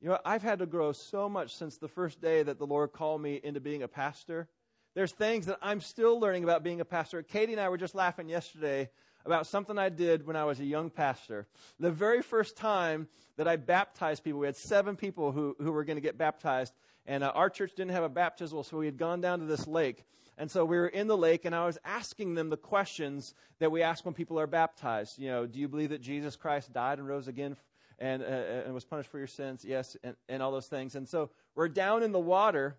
You 0.00 0.10
know, 0.10 0.18
I've 0.24 0.42
had 0.42 0.58
to 0.58 0.66
grow 0.66 0.92
so 0.92 1.28
much 1.28 1.56
since 1.56 1.78
the 1.78 1.88
first 1.88 2.20
day 2.20 2.42
that 2.42 2.58
the 2.58 2.66
Lord 2.66 2.92
called 2.92 3.22
me 3.22 3.40
into 3.42 3.60
being 3.60 3.82
a 3.82 3.88
pastor. 3.88 4.48
There's 4.94 5.12
things 5.12 5.46
that 5.46 5.58
I'm 5.62 5.80
still 5.80 6.20
learning 6.20 6.44
about 6.44 6.62
being 6.62 6.80
a 6.80 6.84
pastor. 6.84 7.22
Katie 7.22 7.52
and 7.52 7.60
I 7.60 7.68
were 7.68 7.78
just 7.78 7.94
laughing 7.94 8.28
yesterday 8.28 8.90
about 9.24 9.46
something 9.46 9.78
I 9.78 9.88
did 9.88 10.26
when 10.26 10.36
I 10.36 10.44
was 10.44 10.60
a 10.60 10.64
young 10.64 10.90
pastor. 10.90 11.46
The 11.80 11.90
very 11.90 12.22
first 12.22 12.56
time 12.56 13.08
that 13.36 13.48
I 13.48 13.56
baptized 13.56 14.24
people, 14.24 14.40
we 14.40 14.46
had 14.46 14.56
seven 14.56 14.96
people 14.96 15.32
who, 15.32 15.56
who 15.58 15.72
were 15.72 15.84
going 15.84 15.96
to 15.96 16.02
get 16.02 16.18
baptized, 16.18 16.74
and 17.06 17.24
uh, 17.24 17.32
our 17.34 17.50
church 17.50 17.72
didn't 17.76 17.92
have 17.92 18.04
a 18.04 18.08
baptismal, 18.08 18.64
so 18.64 18.78
we 18.78 18.86
had 18.86 18.98
gone 18.98 19.20
down 19.20 19.40
to 19.40 19.46
this 19.46 19.66
lake. 19.66 20.04
And 20.36 20.50
so 20.50 20.64
we 20.64 20.76
were 20.76 20.88
in 20.88 21.06
the 21.06 21.16
lake, 21.16 21.44
and 21.44 21.54
I 21.54 21.64
was 21.64 21.78
asking 21.84 22.34
them 22.34 22.50
the 22.50 22.56
questions 22.56 23.34
that 23.60 23.70
we 23.70 23.82
ask 23.82 24.04
when 24.04 24.14
people 24.14 24.38
are 24.40 24.46
baptized. 24.46 25.18
You 25.18 25.28
know, 25.28 25.46
do 25.46 25.60
you 25.60 25.68
believe 25.68 25.90
that 25.90 26.00
Jesus 26.00 26.34
Christ 26.34 26.72
died 26.72 26.98
and 26.98 27.06
rose 27.06 27.28
again 27.28 27.56
and, 27.98 28.22
uh, 28.22 28.26
and 28.26 28.74
was 28.74 28.84
punished 28.84 29.10
for 29.10 29.18
your 29.18 29.26
sins, 29.26 29.64
yes, 29.64 29.96
and, 30.02 30.16
and 30.28 30.42
all 30.42 30.50
those 30.50 30.66
things. 30.66 30.96
And 30.96 31.08
so 31.08 31.30
we're 31.54 31.68
down 31.68 32.02
in 32.02 32.12
the 32.12 32.18
water. 32.18 32.76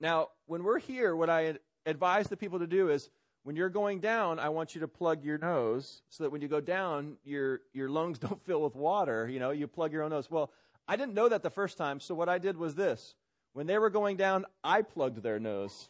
Now, 0.00 0.28
when 0.46 0.62
we're 0.62 0.78
here, 0.78 1.16
what 1.16 1.30
I 1.30 1.54
advise 1.86 2.28
the 2.28 2.36
people 2.36 2.60
to 2.60 2.66
do 2.66 2.90
is 2.90 3.10
when 3.44 3.56
you're 3.56 3.68
going 3.68 4.00
down, 4.00 4.38
I 4.38 4.48
want 4.48 4.74
you 4.74 4.80
to 4.80 4.88
plug 4.88 5.22
your 5.22 5.38
nose 5.38 6.02
so 6.08 6.24
that 6.24 6.30
when 6.30 6.40
you 6.40 6.48
go 6.48 6.60
down, 6.60 7.18
your, 7.24 7.60
your 7.72 7.88
lungs 7.88 8.18
don't 8.26 8.42
fill 8.44 8.62
with 8.62 8.74
water. 8.74 9.28
You 9.28 9.38
know, 9.38 9.50
you 9.50 9.68
plug 9.68 9.92
your 9.92 10.02
own 10.02 10.10
nose. 10.10 10.30
Well, 10.30 10.50
I 10.88 10.96
didn't 10.96 11.14
know 11.14 11.28
that 11.28 11.42
the 11.42 11.50
first 11.50 11.78
time, 11.78 12.00
so 12.00 12.14
what 12.14 12.28
I 12.28 12.38
did 12.38 12.56
was 12.56 12.74
this. 12.74 13.14
When 13.52 13.66
they 13.66 13.78
were 13.78 13.90
going 13.90 14.16
down, 14.16 14.46
I 14.64 14.82
plugged 14.82 15.22
their 15.22 15.38
nose. 15.38 15.88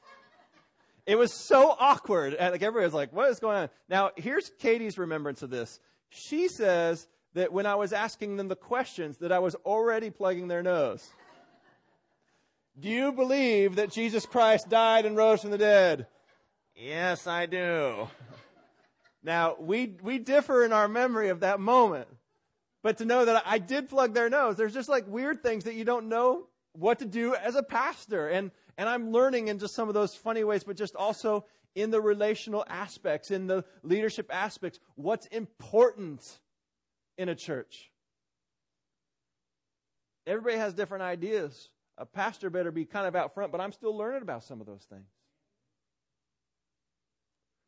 It 1.07 1.17
was 1.17 1.33
so 1.33 1.75
awkward. 1.79 2.35
And 2.35 2.53
like 2.53 2.63
everybody 2.63 2.85
was 2.85 2.95
like, 2.95 3.13
what 3.13 3.31
is 3.31 3.39
going 3.39 3.57
on? 3.57 3.69
Now, 3.89 4.11
here's 4.17 4.51
Katie's 4.59 4.99
remembrance 4.99 5.43
of 5.43 5.51
this. 5.51 5.81
She 6.11 6.49
says 6.49 7.07
that 7.35 7.53
when 7.53 7.67
I 7.67 7.75
was 7.77 7.93
asking 7.93 8.37
them 8.37 8.49
the 8.49 8.57
questions, 8.57 9.19
that 9.19 9.33
I 9.33 9.39
was 9.39 9.55
already 9.67 10.11
plugging 10.11 10.49
their 10.49 10.63
nose. 10.63 11.09
Do 12.79 12.89
you 12.89 13.13
believe 13.13 13.77
that 13.77 13.93
Jesus 13.93 14.27
Christ 14.27 14.69
died 14.69 15.07
and 15.07 15.17
rose 15.17 15.43
from 15.43 15.51
the 15.51 15.59
dead? 15.59 16.07
Yes, 16.75 17.27
I 17.27 17.47
do. 17.47 18.09
Now, 19.23 19.57
we, 19.59 19.97
we 20.03 20.19
differ 20.19 20.65
in 20.65 20.73
our 20.73 20.89
memory 20.89 21.29
of 21.29 21.41
that 21.41 21.61
moment. 21.61 22.09
But 22.83 22.99
to 22.99 23.07
know 23.07 23.25
that 23.25 23.43
I 23.47 23.59
did 23.59 23.89
plug 23.89 24.13
their 24.13 24.29
nose, 24.29 24.57
there's 24.57 24.75
just 24.75 24.91
like 24.91 25.07
weird 25.09 25.43
things 25.43 25.65
that 25.65 25.75
you 25.75 25.85
don't 25.85 26.09
know 26.09 26.49
what 26.73 26.99
to 26.99 27.07
do 27.07 27.35
as 27.35 27.55
a 27.55 27.63
pastor. 27.63 28.29
And, 28.29 28.51
and 28.77 28.89
I'm 28.89 29.11
learning 29.11 29.49
in 29.49 29.59
just 29.59 29.75
some 29.75 29.89
of 29.89 29.95
those 29.95 30.15
funny 30.15 30.45
ways, 30.45 30.65
but 30.65 30.77
just 30.77 30.95
also 30.95 31.47
in 31.75 31.91
the 31.91 32.01
relational 32.01 32.65
aspects, 32.69 33.31
in 33.31 33.47
the 33.47 33.65
leadership 33.83 34.29
aspects, 34.31 34.81
what's 34.97 35.27
important 35.29 36.39
in 37.17 37.31
a 37.31 37.35
church. 37.35 37.91
Everybody 40.27 40.59
has 40.59 40.75
different 40.75 41.05
ideas. 41.05 41.71
A 41.97 42.05
pastor 42.05 42.51
better 42.51 42.71
be 42.71 42.85
kind 42.85 43.07
of 43.07 43.17
out 43.17 43.33
front, 43.33 43.53
but 43.53 43.61
I'm 43.61 43.73
still 43.73 43.97
learning 43.97 44.23
about 44.23 44.45
some 44.45 44.61
of 44.61 44.67
those 44.67 44.83
things. 44.91 45.07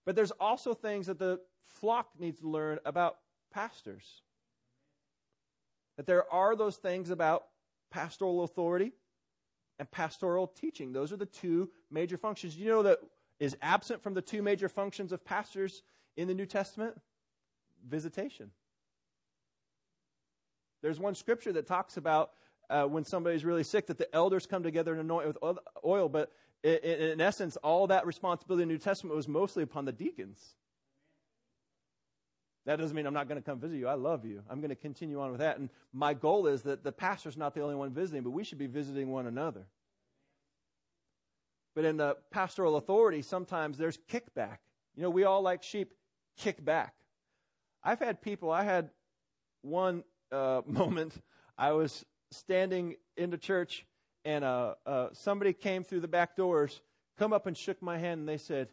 But 0.07 0.15
there's 0.15 0.31
also 0.31 0.73
things 0.73 1.09
that 1.09 1.19
the 1.19 1.41
flock 1.67 2.09
needs 2.19 2.41
to 2.41 2.49
learn 2.49 2.79
about 2.87 3.19
pastors. 3.53 4.23
That 5.97 6.07
there 6.07 6.33
are 6.33 6.55
those 6.55 6.77
things 6.77 7.11
about 7.11 7.45
pastoral 7.91 8.45
authority 8.45 8.93
and 9.79 9.91
pastoral 9.91 10.47
teaching. 10.47 10.93
Those 10.93 11.13
are 11.13 11.17
the 11.17 11.27
two 11.27 11.71
major 11.91 12.17
functions. 12.17 12.57
You 12.57 12.69
know 12.69 12.83
that 12.85 13.01
is 13.41 13.57
absent 13.61 14.03
from 14.03 14.15
the 14.15 14.23
two 14.23 14.43
major 14.43 14.69
functions 14.69 15.13
of 15.13 15.25
pastors 15.25 15.83
in 16.17 16.29
the 16.29 16.35
New 16.35 16.47
Testament? 16.47 16.97
Visitation. 17.87 18.51
There's 20.83 21.01
one 21.01 21.15
scripture 21.15 21.53
that 21.53 21.67
talks 21.67 21.97
about 21.97 22.31
uh, 22.71 22.85
when 22.85 23.05
somebody's 23.05 23.45
really 23.45 23.65
sick 23.65 23.87
that 23.87 23.99
the 23.99 24.13
elders 24.15 24.47
come 24.47 24.63
together 24.63 24.93
and 24.93 25.01
anoint 25.01 25.27
with 25.27 25.39
oil, 25.85 26.09
but 26.09 26.33
in, 26.63 26.77
in 26.77 27.21
essence, 27.21 27.57
all 27.57 27.87
that 27.89 28.07
responsibility 28.07 28.63
in 28.63 28.69
the 28.69 28.75
New 28.75 28.79
Testament 28.79 29.15
was 29.15 29.29
mostly 29.29 29.63
upon 29.63 29.85
the 29.85 29.93
deacons. 29.93 30.55
That 32.67 32.77
doesn't 32.77 32.97
mean 32.97 33.07
I'm 33.07 33.15
not 33.15 33.29
going 33.29 33.41
to 33.41 33.49
come 33.49 33.61
visit 33.61 33.77
you. 33.77 33.87
I 33.87 33.95
love 33.95 34.25
you. 34.25 34.43
I'm 34.51 34.61
going 34.61 34.71
to 34.71 34.77
continue 34.77 35.21
on 35.21 35.31
with 35.31 35.39
that. 35.39 35.59
And 35.59 35.71
my 35.93 36.15
goal 36.15 36.49
is 36.49 36.63
that 36.63 36.83
the 36.83 36.91
pastor's 36.91 37.37
not 37.37 37.55
the 37.55 37.61
only 37.61 37.77
one 37.77 37.93
visiting, 37.93 38.23
but 38.23 38.31
we 38.31 38.43
should 38.43 38.59
be 38.59 38.67
visiting 38.67 39.11
one 39.11 39.27
another. 39.27 39.67
But 41.77 41.85
in 41.85 41.97
the 41.97 42.17
pastoral 42.33 42.77
authority, 42.77 43.23
sometimes 43.23 43.79
there's 43.79 43.99
kickback. 44.11 44.59
You 44.97 45.03
know, 45.03 45.11
we 45.11 45.25
all 45.25 45.43
like 45.43 45.63
sheep 45.63 45.95
kick 46.37 46.65
back. 46.65 46.95
I've 47.85 48.01
had 48.01 48.21
people, 48.21 48.51
I 48.51 48.65
had 48.65 48.91
one 49.63 50.03
uh, 50.33 50.63
moment, 50.67 51.15
I 51.57 51.73
was 51.73 52.05
standing 52.33 52.97
in 53.17 53.31
the 53.31 53.39
church 53.39 53.87
and 54.27 54.45
uh, 54.45 54.75
uh, 54.85 55.09
somebody 55.13 55.53
came 55.53 55.85
through 55.85 56.01
the 56.01 56.09
back 56.09 56.35
doors, 56.35 56.81
come 57.17 57.33
up 57.33 57.47
and 57.47 57.57
shook 57.57 57.81
my 57.81 57.97
hand, 57.97 58.19
and 58.19 58.29
they 58.29 58.39
said, 58.39 58.69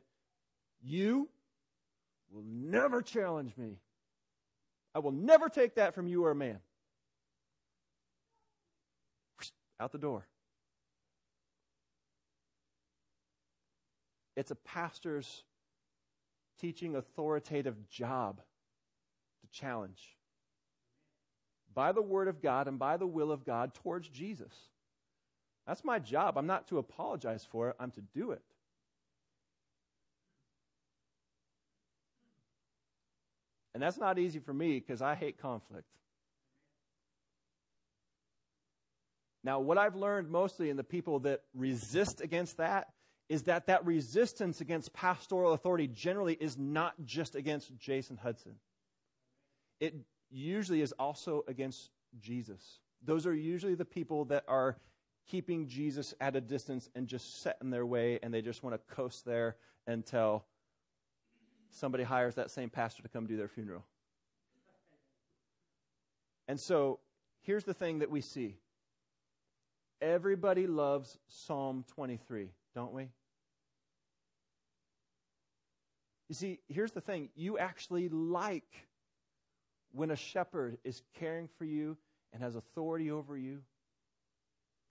You 0.82 1.30
will 2.32 2.44
never 2.44 3.04
challenge 3.04 3.56
me. 3.56 3.78
I 4.96 5.00
will 5.00 5.12
never 5.12 5.50
take 5.50 5.76
that 5.76 5.94
from 5.94 6.08
you 6.08 6.26
or 6.26 6.32
a 6.32 6.36
man. 6.36 6.58
Out 9.80 9.92
the 9.92 10.00
door. 10.00 10.26
It's 14.36 14.50
a 14.50 14.56
pastor's 14.56 15.44
teaching 16.60 16.96
authoritative 16.96 17.88
job 17.90 18.42
to 19.42 19.60
challenge 19.60 20.18
by 21.76 21.92
the 21.92 22.02
Word 22.02 22.28
of 22.28 22.42
God 22.42 22.68
and 22.68 22.80
by 22.80 22.98
the 22.98 23.06
will 23.06 23.32
of 23.32 23.46
God 23.46 23.76
towards 23.76 24.08
Jesus. 24.10 24.54
That's 25.68 25.84
my 25.84 26.00
job. 26.00 26.38
I'm 26.38 26.48
not 26.48 26.68
to 26.68 26.78
apologize 26.78 27.48
for 27.50 27.70
it, 27.70 27.76
I'm 27.80 27.92
to 27.92 28.02
do 28.02 28.32
it. 28.32 28.42
And 33.74 33.82
that's 33.82 33.98
not 33.98 34.20
easy 34.20 34.40
for 34.40 34.54
me 34.54 34.80
because 34.80 35.02
I 35.02 35.16
hate 35.16 35.42
conflict. 35.42 35.88
Now, 39.44 39.60
what 39.60 39.78
I've 39.78 39.96
learned 39.96 40.30
mostly 40.30 40.70
in 40.70 40.78
the 40.78 40.84
people 40.84 41.20
that 41.22 41.42
resist 41.54 42.22
against 42.22 42.58
that 42.58 42.90
is 43.30 43.44
that 43.44 43.68
that 43.68 43.86
resistance 43.86 44.62
against 44.62 44.94
pastoral 44.94 45.54
authority 45.54 45.88
generally 45.88 46.36
is 46.40 46.58
not 46.58 46.94
just 47.04 47.36
against 47.36 47.76
Jason 47.78 48.18
Hudson. 48.18 48.56
It 49.80 49.96
usually 50.30 50.82
is 50.82 50.94
also 50.94 51.44
against 51.48 51.90
Jesus. 52.20 52.80
Those 53.04 53.26
are 53.26 53.34
usually 53.34 53.76
the 53.76 53.86
people 53.86 54.26
that 54.26 54.44
are 54.48 54.78
keeping 55.28 55.68
Jesus 55.68 56.14
at 56.20 56.36
a 56.36 56.42
distance 56.42 56.90
and 56.96 57.08
just 57.08 57.42
set 57.42 57.58
in 57.62 57.70
their 57.70 57.86
way, 57.86 58.20
and 58.22 58.34
they 58.34 58.42
just 58.42 58.64
want 58.64 58.76
to 58.76 58.96
coast 58.96 59.26
there 59.26 59.56
until 59.88 60.46
somebody 61.70 62.04
hires 62.04 62.36
that 62.36 62.52
same 62.52 62.70
pastor 62.70 63.04
to 63.04 63.10
come 63.10 63.26
do 63.26 63.38
their 63.38 63.48
funeral. 63.48 63.84
And 66.48 66.60
so 66.60 67.00
here's 67.42 67.64
the 67.64 67.74
thing 67.74 68.00
that 68.00 68.12
we 68.12 68.22
see 68.22 68.58
everybody 70.02 70.68
loves 70.68 71.18
Psalm 71.30 71.86
23, 71.96 72.50
don't 72.76 72.94
we? 72.94 73.08
You 76.30 76.36
see, 76.36 76.60
here's 76.68 76.92
the 76.92 77.02
thing 77.02 77.30
you 77.36 77.58
actually 77.58 78.10
like 78.10 78.88
when 79.92 80.12
a 80.12 80.16
shepherd 80.16 80.78
is 80.84 81.02
caring 81.20 81.48
for 81.58 81.66
you 81.66 81.96
and 82.34 82.42
has 82.42 82.56
authority 82.56 83.12
over 83.12 83.38
you. 83.38 83.62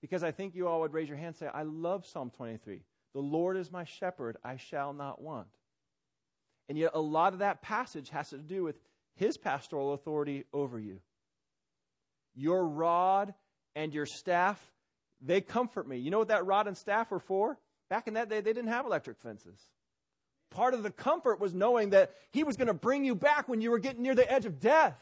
Because 0.02 0.22
I 0.22 0.32
think 0.32 0.54
you 0.54 0.68
all 0.68 0.80
would 0.80 0.92
raise 0.92 1.08
your 1.08 1.16
hand 1.16 1.28
and 1.28 1.36
say, 1.36 1.46
I 1.46 1.62
love 1.62 2.04
Psalm 2.04 2.30
23. 2.36 2.82
The 3.14 3.20
Lord 3.20 3.56
is 3.56 3.70
my 3.70 3.84
shepherd, 3.84 4.36
I 4.44 4.56
shall 4.56 4.92
not 4.92 5.22
want. 5.22 5.48
And 6.68 6.76
yet, 6.76 6.90
a 6.94 7.00
lot 7.00 7.32
of 7.32 7.38
that 7.38 7.62
passage 7.62 8.10
has 8.10 8.30
to 8.30 8.38
do 8.38 8.64
with 8.64 8.76
his 9.16 9.36
pastoral 9.36 9.92
authority 9.92 10.44
over 10.52 10.78
you. 10.78 11.00
Your 12.34 12.66
rod 12.66 13.34
and 13.76 13.92
your 13.92 14.06
staff, 14.06 14.60
they 15.20 15.40
comfort 15.40 15.86
me. 15.86 15.98
You 15.98 16.10
know 16.10 16.18
what 16.18 16.28
that 16.28 16.46
rod 16.46 16.66
and 16.66 16.76
staff 16.76 17.10
were 17.10 17.20
for? 17.20 17.58
Back 17.90 18.08
in 18.08 18.14
that 18.14 18.28
day, 18.28 18.40
they 18.40 18.52
didn't 18.52 18.70
have 18.70 18.86
electric 18.86 19.18
fences. 19.20 19.58
Part 20.50 20.74
of 20.74 20.82
the 20.82 20.90
comfort 20.90 21.40
was 21.40 21.54
knowing 21.54 21.90
that 21.90 22.12
he 22.30 22.44
was 22.44 22.56
going 22.56 22.68
to 22.68 22.74
bring 22.74 23.04
you 23.04 23.14
back 23.14 23.48
when 23.48 23.60
you 23.60 23.70
were 23.70 23.78
getting 23.78 24.02
near 24.02 24.14
the 24.14 24.30
edge 24.30 24.46
of 24.46 24.60
death. 24.60 24.98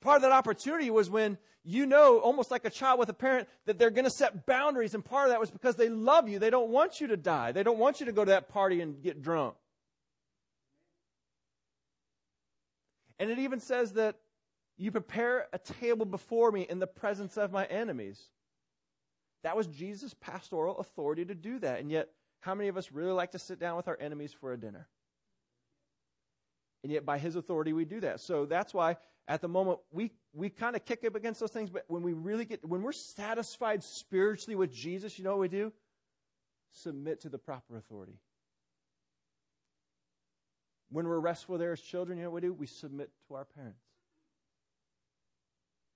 Part 0.00 0.16
of 0.16 0.22
that 0.22 0.32
opportunity 0.32 0.90
was 0.90 1.10
when 1.10 1.38
you 1.64 1.84
know, 1.84 2.18
almost 2.20 2.50
like 2.50 2.64
a 2.64 2.70
child 2.70 2.98
with 2.98 3.10
a 3.10 3.14
parent, 3.14 3.46
that 3.66 3.78
they're 3.78 3.90
going 3.90 4.06
to 4.06 4.10
set 4.10 4.46
boundaries. 4.46 4.94
And 4.94 5.04
part 5.04 5.26
of 5.26 5.32
that 5.32 5.40
was 5.40 5.50
because 5.50 5.76
they 5.76 5.90
love 5.90 6.26
you. 6.26 6.38
They 6.38 6.48
don't 6.48 6.70
want 6.70 6.98
you 6.98 7.08
to 7.08 7.16
die. 7.16 7.52
They 7.52 7.62
don't 7.62 7.78
want 7.78 8.00
you 8.00 8.06
to 8.06 8.12
go 8.12 8.24
to 8.24 8.30
that 8.30 8.48
party 8.48 8.80
and 8.80 9.02
get 9.02 9.20
drunk. 9.20 9.54
And 13.18 13.30
it 13.30 13.38
even 13.40 13.60
says 13.60 13.92
that 13.92 14.16
you 14.78 14.90
prepare 14.90 15.46
a 15.52 15.58
table 15.58 16.06
before 16.06 16.52
me 16.52 16.62
in 16.62 16.78
the 16.78 16.86
presence 16.86 17.36
of 17.36 17.52
my 17.52 17.66
enemies. 17.66 18.18
That 19.42 19.54
was 19.54 19.66
Jesus' 19.66 20.14
pastoral 20.14 20.78
authority 20.78 21.24
to 21.26 21.34
do 21.34 21.58
that. 21.58 21.80
And 21.80 21.90
yet, 21.90 22.08
how 22.40 22.54
many 22.54 22.68
of 22.68 22.76
us 22.76 22.92
really 22.92 23.12
like 23.12 23.32
to 23.32 23.38
sit 23.38 23.58
down 23.58 23.76
with 23.76 23.88
our 23.88 23.98
enemies 24.00 24.32
for 24.32 24.52
a 24.52 24.56
dinner? 24.56 24.88
And 26.82 26.92
yet, 26.92 27.04
by 27.04 27.18
his 27.18 27.36
authority, 27.36 27.72
we 27.72 27.84
do 27.84 28.00
that. 28.00 28.20
So 28.20 28.46
that's 28.46 28.72
why 28.72 28.96
at 29.28 29.42
the 29.42 29.48
moment 29.48 29.78
we, 29.92 30.10
we 30.32 30.48
kind 30.48 30.74
of 30.74 30.84
kick 30.84 31.04
up 31.04 31.14
against 31.14 31.38
those 31.38 31.50
things, 31.50 31.68
but 31.68 31.84
when 31.86 32.02
we 32.02 32.14
really 32.14 32.46
get, 32.46 32.66
when 32.66 32.82
we're 32.82 32.92
satisfied 32.92 33.84
spiritually 33.84 34.56
with 34.56 34.72
Jesus, 34.72 35.18
you 35.18 35.24
know 35.24 35.32
what 35.32 35.40
we 35.40 35.48
do? 35.48 35.72
Submit 36.72 37.20
to 37.20 37.28
the 37.28 37.38
proper 37.38 37.76
authority. 37.76 38.18
When 40.90 41.06
we're 41.06 41.20
restful 41.20 41.58
there 41.58 41.72
as 41.72 41.80
children, 41.80 42.16
you 42.16 42.24
know 42.24 42.30
what 42.30 42.42
we 42.42 42.48
do? 42.48 42.54
We 42.54 42.66
submit 42.66 43.10
to 43.28 43.34
our 43.34 43.44
parents. 43.44 43.82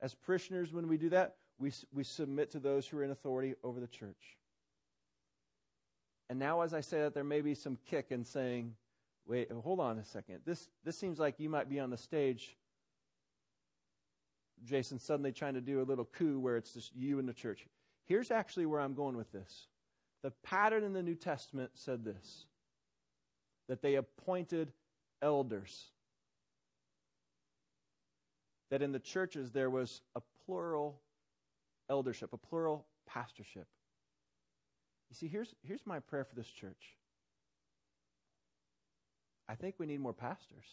As 0.03 0.15
parishioners, 0.15 0.73
when 0.73 0.87
we 0.87 0.99
do 0.99 1.09
that, 1.11 1.37
we, 1.59 1.73
we 1.93 2.05
submit 2.05 2.51
to 2.51 2.59
those 2.59 2.87
who 2.87 2.99
are 2.99 3.05
in 3.05 3.11
authority 3.11 3.55
over 3.65 3.81
the 3.81 3.87
church. 3.87 4.37
And 6.29 6.39
now, 6.39 6.61
as 6.61 6.75
I 6.75 6.81
say 6.81 7.01
that, 7.01 7.15
there 7.15 7.25
may 7.25 7.41
be 7.41 7.55
some 7.55 7.79
kick 7.89 8.07
in 8.11 8.25
saying, 8.25 8.75
wait, 9.27 9.51
hold 9.51 9.81
on 9.81 9.99
a 9.99 10.05
second. 10.05 10.41
This, 10.45 10.69
this 10.85 10.99
seems 10.99 11.19
like 11.19 11.39
you 11.39 11.49
might 11.49 11.71
be 11.71 11.79
on 11.81 11.89
the 11.89 11.97
stage 11.97 12.57
Jason 14.65 14.99
suddenly 14.99 15.33
trying 15.33 15.55
to 15.55 15.61
do 15.61 15.81
a 15.81 15.85
little 15.85 16.05
coup 16.05 16.39
where 16.39 16.57
it's 16.57 16.73
just 16.73 16.95
you 16.95 17.19
and 17.19 17.29
the 17.29 17.33
church. 17.33 17.67
Here's 18.07 18.31
actually 18.31 18.67
where 18.67 18.81
I'm 18.81 18.95
going 18.95 19.17
with 19.17 19.33
this. 19.33 19.67
The 20.23 20.33
pattern 20.45 20.85
in 20.85 20.93
the 20.93 21.03
New 21.03 21.15
Testament 21.15 21.73
said 21.75 22.05
this 22.05 22.47
that 23.69 23.83
they 23.83 23.95
appointed 23.95 24.73
elders. 25.23 25.91
That 28.71 28.83
in 28.83 28.93
the 28.93 28.99
churches 28.99 29.53
there 29.53 29.71
was 29.71 30.03
a 30.15 30.21
plural 30.45 31.01
eldership, 31.89 32.33
a 32.33 32.37
plural 32.37 32.87
pastorship. 33.07 33.67
You 35.11 35.17
see, 35.17 35.29
here's, 35.29 35.55
here's 35.63 35.87
my 35.87 36.01
prayer 36.01 36.25
for 36.25 36.35
this 36.35 36.49
church. 36.49 36.97
I 39.49 39.55
think 39.55 39.75
we 39.79 39.87
need 39.87 40.01
more 40.01 40.15
pastors. 40.15 40.65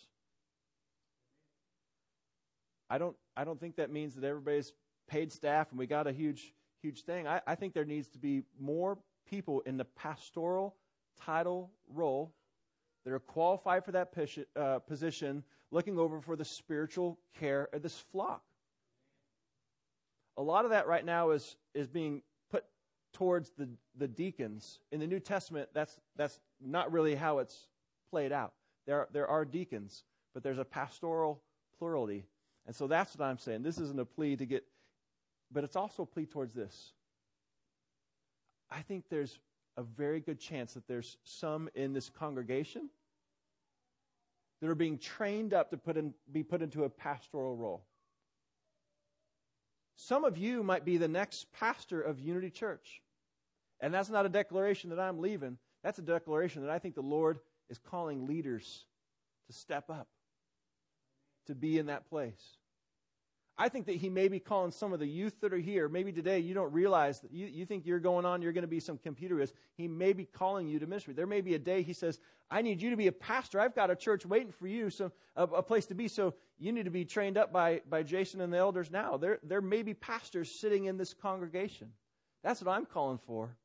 I 2.89 2.97
don't, 2.97 3.15
I 3.38 3.43
don't 3.43 3.60
think 3.60 3.75
that 3.75 3.91
means 3.91 4.15
that 4.15 4.23
everybody's 4.23 4.73
paid 5.08 5.32
staff 5.32 5.69
and 5.69 5.80
we 5.80 5.88
got 5.88 6.08
a 6.08 6.12
huge, 6.12 6.54
huge 6.82 7.04
thing. 7.04 7.28
I, 7.28 7.41
I 7.45 7.56
think 7.56 7.73
there 7.73 7.86
needs 7.86 8.08
to 8.10 8.19
be 8.19 8.43
more 8.60 8.97
people 9.30 9.62
in 9.62 9.78
the 9.78 9.86
pastoral 9.86 10.75
title 11.19 11.71
role 11.93 12.34
that 13.06 13.13
are 13.13 13.19
qualified 13.19 13.86
for 13.86 13.91
that 13.91 14.13
uh, 14.56 14.80
position, 14.80 15.43
looking 15.71 15.97
over 15.97 16.21
for 16.21 16.36
the 16.36 16.45
spiritual 16.45 17.19
care 17.39 17.69
of 17.73 17.82
this 17.82 17.97
flock. 18.12 18.43
A 20.38 20.41
lot 20.41 20.65
of 20.65 20.71
that 20.71 20.88
right 20.88 21.06
now 21.06 21.32
is, 21.32 21.58
is 21.73 21.88
being 21.88 22.21
put 22.49 22.63
towards 23.13 23.52
the, 23.58 23.69
the 23.97 24.08
deacons. 24.08 24.80
In 24.91 24.99
the 24.99 25.08
New 25.08 25.19
Testament, 25.19 25.69
that's, 25.73 25.99
that's 26.15 26.39
not 26.62 26.91
really 26.91 27.15
how 27.15 27.39
it's 27.39 27.67
played 28.10 28.32
out. 28.32 28.54
There, 28.88 29.08
there 29.12 29.28
are 29.28 29.45
deacons, 29.45 30.04
but 30.34 30.43
there's 30.43 30.58
a 30.58 30.65
pastoral 30.65 31.41
plurality. 31.78 32.25
And 32.70 32.76
so 32.76 32.86
that's 32.86 33.18
what 33.18 33.26
I'm 33.26 33.40
saying. 33.40 33.64
This 33.64 33.80
isn't 33.80 34.00
a 34.00 34.06
plea 34.06 34.36
to 34.36 34.46
get, 34.46 34.64
but 35.52 35.64
it's 35.64 35.76
also 35.76 36.04
a 36.04 36.06
plea 36.06 36.28
towards 36.28 36.54
this. 36.54 36.94
I 38.70 38.84
think 38.84 39.06
there's 39.10 39.40
a 39.76 39.82
very 39.82 40.20
good 40.20 40.40
chance 40.40 40.76
that 40.76 40.88
there's 40.88 41.18
some 41.24 41.68
in 41.74 41.94
this 41.94 42.12
congregation 42.12 42.92
that 44.62 44.70
are 44.70 44.76
being 44.76 45.00
trained 45.00 45.52
up 45.52 45.72
to 45.72 45.78
put 45.78 45.98
in, 45.98 46.14
be 46.32 46.44
put 46.44 46.62
into 46.62 46.84
a 46.84 46.90
pastoral 46.92 47.56
role. 47.56 47.86
Some 49.96 50.24
of 50.24 50.38
you 50.38 50.62
might 50.62 50.86
be 50.86 50.98
the 50.98 51.08
next 51.08 51.52
pastor 51.52 52.00
of 52.00 52.20
Unity 52.20 52.52
Church. 52.52 53.02
And 53.80 53.92
that's 53.92 54.12
not 54.12 54.28
a 54.28 54.30
declaration 54.30 54.92
that 54.92 55.00
I'm 55.00 55.18
leaving. 55.18 55.58
That's 55.84 55.98
a 55.98 56.04
declaration 56.04 56.62
that 56.62 56.70
I 56.70 56.78
think 56.78 56.94
the 56.94 57.02
Lord 57.02 57.40
is 57.68 57.80
calling 57.80 58.28
leaders 58.28 58.86
to 59.48 59.54
step 59.54 59.90
up, 59.90 60.08
to 61.48 61.56
be 61.56 61.80
in 61.80 61.88
that 61.88 62.08
place. 62.12 62.59
I 63.62 63.67
think 63.67 63.88
that 63.88 63.98
he 63.98 64.10
may 64.10 64.30
be 64.30 64.39
calling 64.39 64.72
some 64.72 64.93
of 64.93 65.00
the 65.00 65.06
youth 65.06 65.41
that 65.41 65.54
are 65.54 65.58
here. 65.58 65.89
Maybe 65.89 66.13
today 66.13 66.39
you 66.39 66.54
don't 66.54 66.72
realize 66.72 67.19
that 67.19 67.34
you, 67.34 67.45
you 67.45 67.65
think 67.65 67.86
you're 67.86 68.00
going 68.00 68.26
on, 68.26 68.41
you're 68.41 68.54
going 68.54 68.62
to 68.62 68.69
be 68.69 68.80
some 68.80 68.98
computerist. 68.98 69.52
He 69.76 69.86
may 69.86 70.13
be 70.13 70.24
calling 70.24 70.65
you 70.65 70.80
to 70.80 70.88
ministry. 70.88 71.13
There 71.13 71.28
may 71.28 71.41
be 71.41 71.56
a 71.56 71.60
day 71.60 71.82
he 71.82 71.91
says, 71.91 72.19
I 72.50 72.62
need 72.62 72.82
you 72.82 72.89
to 72.89 72.95
be 72.95 73.08
a 73.08 73.12
pastor. 73.12 73.60
I've 73.60 73.76
got 73.76 73.91
a 73.91 73.98
church 73.98 74.26
waiting 74.26 74.54
for 74.54 74.67
you, 74.67 74.89
so 74.89 75.12
a, 75.36 75.43
a 75.43 75.62
place 75.62 75.86
to 75.88 75.93
be. 75.93 76.08
So 76.08 76.36
you 76.58 76.72
need 76.72 76.86
to 76.86 76.89
be 76.89 77.04
trained 77.04 77.38
up 77.38 77.52
by, 77.52 77.82
by 77.89 78.02
Jason 78.02 78.39
and 78.39 78.54
the 78.54 78.58
elders 78.58 78.89
now. 78.89 79.17
There, 79.17 79.39
there 79.43 79.62
may 79.62 79.84
be 79.84 79.93
pastors 79.93 80.50
sitting 80.50 80.86
in 80.86 80.98
this 80.98 81.13
congregation. 81.13 81.91
That's 82.43 82.62
what 82.62 82.72
I'm 82.74 82.86
calling 82.86 83.19
for 83.28 83.58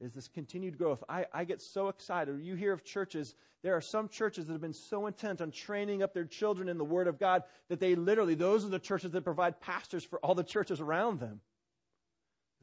is 0.00 0.12
this 0.12 0.28
continued 0.28 0.78
growth. 0.78 1.02
I, 1.08 1.26
I 1.32 1.44
get 1.44 1.60
so 1.60 1.88
excited. 1.88 2.40
You 2.40 2.54
hear 2.54 2.72
of 2.72 2.84
churches, 2.84 3.34
there 3.62 3.74
are 3.74 3.80
some 3.80 4.08
churches 4.08 4.46
that 4.46 4.52
have 4.52 4.60
been 4.60 4.72
so 4.72 5.06
intent 5.06 5.40
on 5.40 5.50
training 5.50 6.02
up 6.02 6.14
their 6.14 6.24
children 6.24 6.68
in 6.68 6.78
the 6.78 6.84
Word 6.84 7.08
of 7.08 7.18
God 7.18 7.42
that 7.68 7.80
they 7.80 7.94
literally, 7.94 8.34
those 8.34 8.64
are 8.64 8.68
the 8.68 8.78
churches 8.78 9.10
that 9.12 9.24
provide 9.24 9.60
pastors 9.60 10.04
for 10.04 10.18
all 10.20 10.34
the 10.34 10.44
churches 10.44 10.80
around 10.80 11.18
them. 11.18 11.40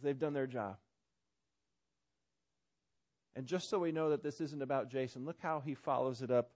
They've 0.01 0.17
done 0.17 0.33
their 0.33 0.47
job. 0.47 0.77
And 3.35 3.45
just 3.45 3.69
so 3.69 3.79
we 3.79 3.91
know 3.91 4.11
that 4.11 4.23
this 4.23 4.39
isn't 4.39 4.61
about 4.61 4.89
Jason, 4.89 5.25
look 5.25 5.37
how 5.41 5.61
he 5.65 5.73
follows 5.73 6.21
it 6.21 6.31
up. 6.31 6.51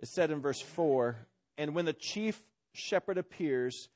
It 0.00 0.08
said 0.08 0.30
in 0.30 0.40
verse 0.40 0.60
4 0.60 1.16
And 1.56 1.74
when 1.74 1.84
the 1.84 1.92
chief 1.92 2.40
shepherd 2.72 3.18
appears, 3.18 3.88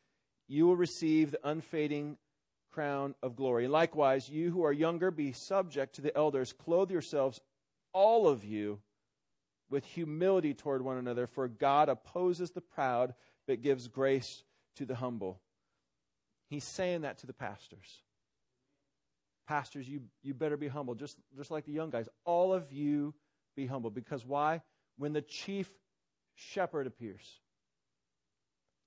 you 0.49 0.67
will 0.67 0.77
receive 0.77 1.33
the 1.33 1.41
unfading 1.49 2.19
crown 2.73 3.15
of 3.23 3.37
glory. 3.37 3.69
Likewise, 3.69 4.29
you 4.29 4.51
who 4.51 4.65
are 4.65 4.73
younger, 4.73 5.11
be 5.11 5.33
subject 5.33 5.95
to 5.97 6.03
the 6.03 6.17
elders. 6.17 6.53
Clothe 6.53 6.91
yourselves, 6.91 7.41
all 7.93 8.27
of 8.29 8.45
you, 8.45 8.81
with 9.71 9.85
humility 9.85 10.55
toward 10.55 10.83
one 10.83 10.99
another, 10.99 11.27
for 11.27 11.49
God 11.49 11.89
opposes 11.89 12.51
the 12.51 12.61
proud, 12.61 13.15
but 13.47 13.63
gives 13.63 13.89
grace 13.89 14.45
to 14.77 14.85
the 14.85 14.95
humble. 14.95 15.41
He's 16.49 16.65
saying 16.65 17.03
that 17.03 17.19
to 17.19 17.27
the 17.27 17.33
pastors. 17.33 18.03
Pastors, 19.49 19.89
you, 19.89 20.03
you 20.23 20.35
better 20.35 20.57
be 20.57 20.69
humble, 20.69 20.95
just, 20.95 21.17
just 21.37 21.51
like 21.51 21.65
the 21.65 21.73
young 21.73 21.91
guys. 21.91 22.09
All 22.25 22.53
of 22.53 22.73
you 22.73 23.15
be 23.57 23.67
humble. 23.67 23.91
Because 23.91 24.25
why? 24.25 24.63
When 24.99 25.13
the 25.13 25.23
chief 25.23 25.71
shepherd 26.35 26.87
appears. 26.87 27.41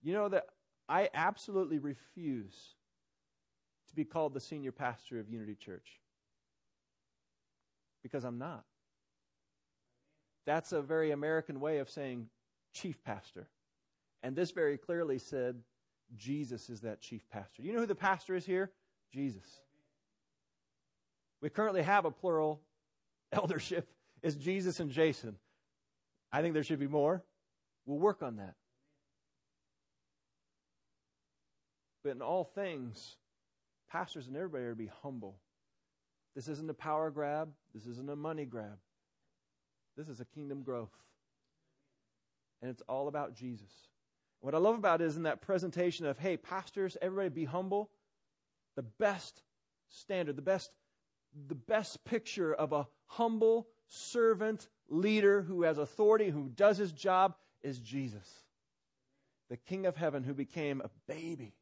You 0.02 0.14
know 0.14 0.30
that 0.30 0.46
I 0.88 1.10
absolutely 1.14 1.80
refuse 1.80 2.76
be 3.96 4.06
called 4.06 4.34
the 4.34 4.40
senior 4.40 4.72
pastor 4.72 5.20
of 5.20 5.30
Unity 5.30 5.56
Church. 5.56 6.00
Because 8.04 8.24
I'm 8.24 8.38
not. 8.38 8.64
That's 10.46 10.72
a 10.72 10.82
very 10.82 11.12
American 11.12 11.60
way 11.60 11.80
of 11.80 11.90
saying 11.90 12.28
chief 12.74 13.04
pastor. 13.04 13.48
And 14.22 14.36
this 14.36 14.52
very 14.52 14.78
clearly 14.78 15.18
said 15.18 15.56
Jesus 16.16 16.70
is 16.70 16.82
that 16.82 17.02
chief 17.02 17.28
pastor. 17.32 17.64
You 17.64 17.74
know 17.74 17.80
who 17.80 17.86
the 17.86 17.96
pastor 17.96 18.36
is 18.36 18.46
here? 18.46 18.72
Jesus. 19.12 19.46
We 21.42 21.50
currently 21.50 21.82
have 21.82 22.06
a 22.06 22.12
plural 22.12 22.62
eldership. 23.32 23.88
It's 24.22 24.36
Jesus 24.36 24.80
and 24.80 24.92
Jason. 24.92 25.36
I 26.32 26.42
think 26.42 26.54
there 26.54 26.64
should 26.64 26.80
be 26.80 26.88
more. 26.88 27.24
We'll 27.86 28.00
work 28.00 28.24
on 28.24 28.38
that. 28.38 28.56
But 32.04 32.12
in 32.12 32.22
all 32.22 32.44
things, 32.44 33.16
pastors 33.96 34.28
and 34.28 34.36
everybody 34.36 34.66
are 34.66 34.72
to 34.72 34.76
be 34.76 34.92
humble. 35.04 35.38
This 36.36 36.50
isn't 36.50 36.70
a 36.70 36.74
power 36.74 37.10
grab. 37.10 37.54
This 37.74 37.86
isn't 37.86 38.10
a 38.10 38.16
money 38.16 38.44
grab. 38.44 38.78
This 39.96 40.10
is 40.10 40.20
a 40.20 40.26
kingdom 40.26 40.64
growth. 40.64 40.92
And 42.62 42.70
it's 42.70 42.84
all 42.90 43.08
about 43.08 43.34
Jesus. 43.34 43.72
What 44.42 44.54
I 44.54 44.58
love 44.58 44.76
about 44.76 45.02
it 45.02 45.06
is 45.06 45.16
in 45.16 45.24
that 45.24 45.42
presentation 45.42 46.06
of, 46.06 46.20
hey, 46.20 46.36
pastors, 46.36 46.98
everybody 47.02 47.30
be 47.30 47.46
humble. 47.46 47.90
The 48.76 48.82
best 48.82 49.42
standard, 49.88 50.36
the 50.36 50.42
best, 50.42 50.72
the 51.48 51.56
best 51.56 52.04
picture 52.04 52.54
of 52.54 52.74
a 52.74 52.88
humble 53.06 53.70
servant 53.88 54.68
leader 54.90 55.42
who 55.42 55.64
has 55.64 55.78
authority, 55.78 56.30
who 56.30 56.50
does 56.50 56.78
his 56.78 56.92
job, 56.92 57.36
is 57.64 57.80
Jesus, 57.80 58.44
the 59.50 59.56
King 59.56 59.86
of 59.86 59.96
heaven 59.96 60.22
who 60.22 60.34
became 60.34 60.82
a 60.82 60.90
baby 61.08 61.54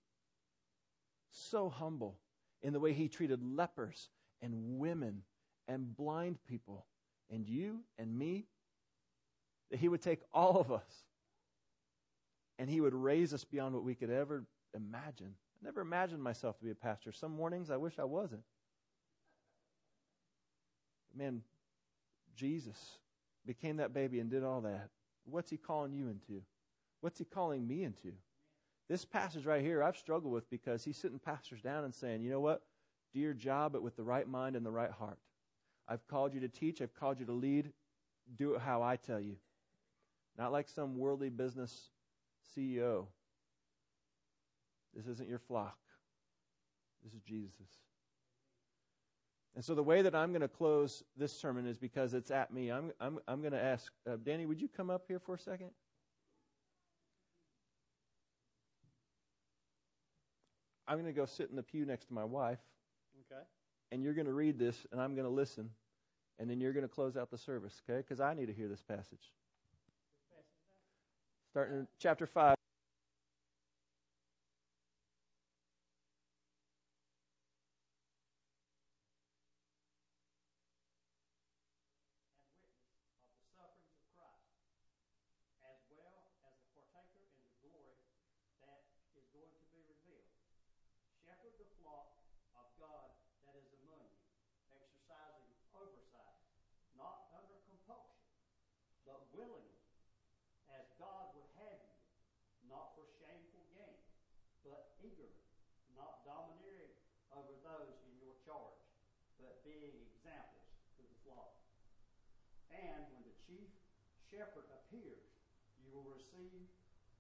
so 1.29 1.69
humble 1.69 2.17
in 2.63 2.73
the 2.73 2.79
way 2.79 2.93
he 2.93 3.07
treated 3.07 3.41
lepers 3.43 4.09
and 4.41 4.79
women 4.79 5.21
and 5.67 5.95
blind 5.95 6.37
people 6.47 6.85
and 7.29 7.47
you 7.47 7.81
and 7.99 8.17
me, 8.17 8.45
that 9.69 9.79
he 9.79 9.89
would 9.89 10.01
take 10.01 10.21
all 10.33 10.59
of 10.59 10.71
us 10.71 11.03
and 12.57 12.69
he 12.69 12.81
would 12.81 12.93
raise 12.93 13.33
us 13.33 13.43
beyond 13.43 13.75
what 13.75 13.83
we 13.83 13.95
could 13.95 14.09
ever 14.09 14.45
imagine. 14.73 15.33
I 15.61 15.65
never 15.65 15.81
imagined 15.81 16.23
myself 16.23 16.57
to 16.59 16.65
be 16.65 16.71
a 16.71 16.75
pastor. 16.75 17.11
Some 17.11 17.31
mornings 17.31 17.69
I 17.69 17.77
wish 17.77 17.99
I 17.99 18.05
wasn't. 18.05 18.43
Man, 21.15 21.41
Jesus 22.35 22.77
became 23.45 23.77
that 23.77 23.93
baby 23.93 24.19
and 24.19 24.29
did 24.29 24.43
all 24.43 24.61
that. 24.61 24.89
What's 25.25 25.49
he 25.49 25.57
calling 25.57 25.93
you 25.93 26.07
into? 26.07 26.41
What's 27.01 27.19
he 27.19 27.25
calling 27.25 27.67
me 27.67 27.83
into? 27.83 28.13
This 28.89 29.05
passage 29.05 29.45
right 29.45 29.61
here, 29.61 29.81
I've 29.81 29.97
struggled 29.97 30.33
with 30.33 30.49
because 30.49 30.83
he's 30.83 30.97
sitting 30.97 31.19
pastors 31.19 31.61
down 31.61 31.83
and 31.83 31.93
saying, 31.93 32.21
you 32.21 32.29
know 32.29 32.41
what? 32.41 32.61
Do 33.13 33.19
your 33.19 33.33
job, 33.33 33.73
but 33.73 33.83
with 33.83 33.95
the 33.95 34.03
right 34.03 34.27
mind 34.27 34.55
and 34.55 34.65
the 34.65 34.71
right 34.71 34.91
heart. 34.91 35.17
I've 35.87 36.05
called 36.07 36.33
you 36.33 36.39
to 36.41 36.47
teach, 36.47 36.81
I've 36.81 36.93
called 36.93 37.19
you 37.19 37.25
to 37.25 37.33
lead. 37.33 37.71
Do 38.37 38.55
it 38.55 38.61
how 38.61 38.81
I 38.81 38.95
tell 38.95 39.19
you. 39.19 39.35
Not 40.37 40.51
like 40.51 40.67
some 40.67 40.97
worldly 40.97 41.29
business 41.29 41.89
CEO. 42.57 43.07
This 44.95 45.07
isn't 45.07 45.29
your 45.29 45.39
flock, 45.39 45.77
this 47.03 47.13
is 47.13 47.21
Jesus. 47.21 47.67
And 49.55 49.63
so 49.63 49.75
the 49.75 49.83
way 49.83 50.01
that 50.01 50.15
I'm 50.15 50.31
going 50.31 50.41
to 50.41 50.47
close 50.47 51.03
this 51.15 51.31
sermon 51.31 51.67
is 51.67 51.77
because 51.77 52.15
it's 52.15 52.31
at 52.31 52.51
me. 52.51 52.71
I'm, 52.71 52.91
I'm, 52.99 53.19
I'm 53.27 53.41
going 53.41 53.53
to 53.53 53.63
ask, 53.63 53.91
uh, 54.09 54.17
Danny, 54.23 54.47
would 54.47 54.59
you 54.59 54.67
come 54.67 54.89
up 54.89 55.03
here 55.07 55.19
for 55.19 55.35
a 55.35 55.39
second? 55.39 55.69
I'm 60.87 60.95
going 60.99 61.13
to 61.13 61.17
go 61.17 61.25
sit 61.25 61.49
in 61.49 61.55
the 61.55 61.63
pew 61.63 61.85
next 61.85 62.07
to 62.07 62.13
my 62.13 62.23
wife. 62.23 62.59
Okay. 63.31 63.41
And 63.91 64.03
you're 64.03 64.13
going 64.13 64.27
to 64.27 64.33
read 64.33 64.57
this, 64.59 64.85
and 64.91 65.01
I'm 65.01 65.15
going 65.15 65.27
to 65.27 65.33
listen. 65.33 65.69
And 66.39 66.49
then 66.49 66.59
you're 66.59 66.73
going 66.73 66.87
to 66.87 66.93
close 66.93 67.15
out 67.15 67.29
the 67.29 67.37
service, 67.37 67.81
okay? 67.87 67.97
Because 67.97 68.19
I 68.19 68.33
need 68.33 68.47
to 68.47 68.53
hear 68.53 68.67
this 68.67 68.81
passage. 68.81 69.31
starting 71.53 71.77
in 71.77 71.87
chapter 71.99 72.25
5. 72.25 72.55
shepherd 91.43 91.55
the 91.55 91.69
flock 91.79 92.15
of 92.55 92.67
God 92.79 93.11
that 93.47 93.55
is 93.59 93.67
among 93.83 93.99
you, 94.11 94.23
exercising 94.71 95.51
oversight, 95.75 96.39
not 96.95 97.27
under 97.35 97.59
compulsion, 97.67 98.27
but 99.03 99.27
willingly, 99.35 99.83
as 100.71 100.87
God 100.95 101.35
would 101.35 101.51
have 101.59 101.79
you, 101.83 101.99
not 102.71 102.95
for 102.95 103.03
shameful 103.19 103.67
gain, 103.75 103.99
but 104.63 104.95
eagerly, 105.03 105.43
not 105.99 106.23
domineering 106.23 106.95
over 107.35 107.55
those 107.63 107.95
in 108.07 108.13
your 108.23 108.35
charge, 108.47 108.79
but 109.39 109.63
being 109.67 109.95
examples 110.15 110.67
to 110.95 111.03
the 111.03 111.17
flock. 111.27 111.59
And 112.73 113.01
when 113.13 113.23
the 113.23 113.35
chief 113.45 113.69
shepherd 114.33 114.65
appears, 114.69 115.25
you 115.79 115.93
will 115.93 116.09
receive 116.09 116.65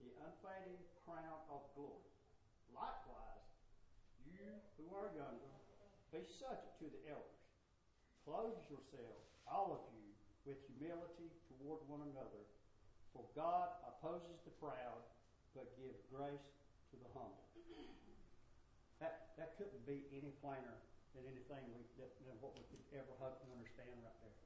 the 0.01 0.09
unfading 0.25 0.81
crown 1.05 1.39
of 1.47 1.61
glory. 1.77 2.09
Likewise, 2.73 3.45
you 4.25 4.49
who 4.75 4.89
are 4.97 5.13
younger, 5.13 5.53
be 6.09 6.25
subject 6.41 6.77
to 6.81 6.89
the 6.89 7.01
elders. 7.13 7.43
Clothe 8.25 8.59
yourselves, 8.69 9.29
all 9.45 9.73
of 9.77 9.83
you, 9.93 10.09
with 10.43 10.59
humility 10.73 11.29
toward 11.47 11.79
one 11.87 12.03
another. 12.11 12.43
For 13.13 13.23
God 13.37 13.69
opposes 13.85 14.41
the 14.43 14.53
proud, 14.57 15.05
but 15.53 15.69
gives 15.77 16.01
grace 16.09 16.49
to 16.91 16.95
the 16.97 17.09
humble. 17.13 17.43
That, 19.03 19.35
that 19.35 19.59
couldn't 19.59 19.83
be 19.83 20.07
any 20.15 20.31
plainer 20.39 20.79
than 21.11 21.27
anything 21.27 21.59
we, 21.75 21.83
than 21.99 22.39
what 22.39 22.55
we 22.55 22.63
could 22.71 22.79
ever 22.95 23.11
hope 23.19 23.35
and 23.43 23.51
understand 23.51 23.91
right 23.99 24.15
there, 24.23 24.39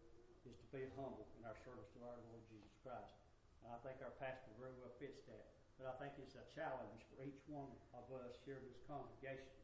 is 0.48 0.56
to 0.64 0.68
be 0.72 0.88
humble 0.96 1.28
in 1.36 1.44
our 1.44 1.60
service 1.68 1.92
to 1.96 2.00
our 2.08 2.16
Lord 2.32 2.44
Jesus 2.48 2.72
Christ. 2.80 3.20
And 3.64 3.76
I 3.76 3.78
think 3.84 4.00
our 4.00 4.16
pastor 4.16 4.48
very 4.56 4.72
well 4.80 4.96
fits 4.96 5.20
that. 5.28 5.52
But 5.76 5.92
I 5.92 5.96
think 6.00 6.16
it's 6.18 6.34
a 6.40 6.48
challenge 6.56 7.04
for 7.12 7.22
each 7.22 7.44
one 7.52 7.70
of 7.94 8.08
us 8.16 8.40
here 8.48 8.58
in 8.58 8.66
this 8.66 8.82
congregation 8.88 9.60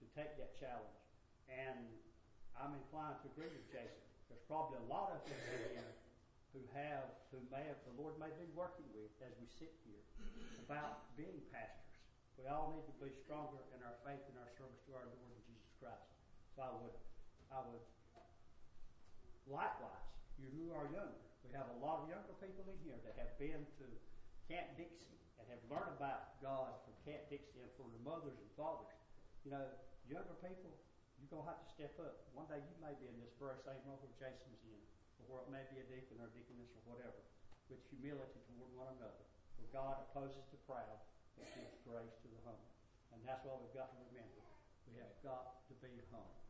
to 0.00 0.04
take 0.16 0.34
that 0.40 0.56
challenge. 0.56 0.98
And 1.46 1.92
I'm 2.56 2.74
inclined 2.74 3.20
to 3.22 3.30
agree 3.36 3.52
with 3.52 3.68
Jason. 3.68 4.02
There's 4.32 4.42
probably 4.48 4.80
a 4.80 4.88
lot 4.88 5.12
of 5.12 5.22
us 5.22 5.30
here 5.52 5.92
who 6.56 6.64
have, 6.72 7.06
who 7.30 7.38
may 7.52 7.62
have, 7.66 7.78
the 7.84 7.94
Lord 8.00 8.16
may 8.16 8.32
be 8.34 8.48
working 8.56 8.86
with 8.96 9.12
as 9.22 9.34
we 9.36 9.46
sit 9.60 9.74
here 9.84 10.02
about 10.64 11.12
being 11.14 11.44
pastors. 11.52 12.00
We 12.40 12.50
all 12.50 12.74
need 12.74 12.86
to 12.88 12.96
be 12.98 13.14
stronger 13.14 13.62
in 13.74 13.78
our 13.84 13.94
faith 14.02 14.22
and 14.26 14.40
our 14.40 14.50
service 14.58 14.80
to 14.90 14.96
our 14.96 15.06
Lord 15.06 15.38
Jesus 15.46 15.70
Christ. 15.78 16.08
So 16.56 16.66
I 16.66 16.70
would, 16.82 16.96
I 17.50 17.60
would, 17.62 17.86
likewise, 19.46 20.13
you 20.38 20.50
who 20.50 20.74
are 20.74 20.86
younger, 20.90 21.24
we 21.46 21.52
have 21.54 21.70
a 21.70 21.78
lot 21.78 22.02
of 22.02 22.10
younger 22.10 22.34
people 22.42 22.66
in 22.66 22.76
here 22.82 22.98
that 23.06 23.14
have 23.20 23.34
been 23.38 23.62
to 23.78 23.86
Camp 24.50 24.74
Dixie 24.74 25.20
and 25.38 25.46
have 25.48 25.62
learned 25.70 25.94
about 25.94 26.40
God 26.42 26.74
from 26.82 26.94
Camp 27.06 27.28
Dixie 27.30 27.62
and 27.62 27.70
from 27.78 27.92
the 27.94 28.02
mothers 28.02 28.34
and 28.34 28.48
fathers. 28.58 28.90
You 29.46 29.52
know, 29.54 29.64
younger 30.08 30.34
people, 30.40 30.72
you're 31.20 31.30
going 31.30 31.44
to 31.44 31.50
have 31.52 31.60
to 31.62 31.68
step 31.70 31.94
up. 32.00 32.26
One 32.34 32.48
day 32.50 32.58
you 32.58 32.74
may 32.80 32.96
be 32.96 33.06
in 33.06 33.16
this 33.20 33.32
very 33.36 33.60
same 33.62 33.80
role 33.86 34.00
where 34.02 34.16
Jason's 34.18 34.60
in, 34.66 34.82
or 35.20 35.24
where 35.30 35.40
it 35.46 35.50
may 35.52 35.64
be 35.68 35.78
a 35.78 35.86
deacon 35.86 36.18
or 36.18 36.28
deaconess 36.32 36.72
or 36.80 36.96
whatever, 36.96 37.20
with 37.68 37.80
humility 37.92 38.40
toward 38.50 38.72
one 38.74 38.90
another. 38.98 39.24
For 39.60 39.68
God 39.70 40.00
opposes 40.10 40.44
the 40.50 40.58
proud, 40.64 41.00
but 41.38 41.46
gives 41.54 41.76
grace 41.86 42.16
to 42.24 42.28
the 42.28 42.40
humble. 42.42 42.72
And 43.14 43.22
that's 43.22 43.46
what 43.46 43.62
we've 43.62 43.76
got 43.76 43.94
to 43.94 43.98
remember. 44.10 44.42
We 44.90 44.98
have 44.98 45.14
got 45.22 45.64
to 45.70 45.74
be 45.78 45.92
humble. 46.10 46.42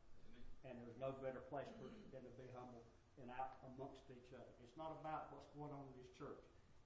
And 0.65 0.81
there's 0.81 0.97
no 0.97 1.13
better 1.21 1.45
place 1.53 1.69
for, 1.77 1.93
than 2.09 2.25
to 2.25 2.35
be 2.41 2.49
humble 2.57 2.81
and 3.23 3.31
out 3.35 3.63
amongst 3.75 4.07
each 4.11 4.31
other. 4.35 4.53
It's 4.63 4.77
not 4.79 4.95
about 5.03 5.31
what's 5.31 5.51
going 5.55 5.71
on 5.71 5.85
in 5.93 5.95
this 6.01 6.11
church. 6.15 6.43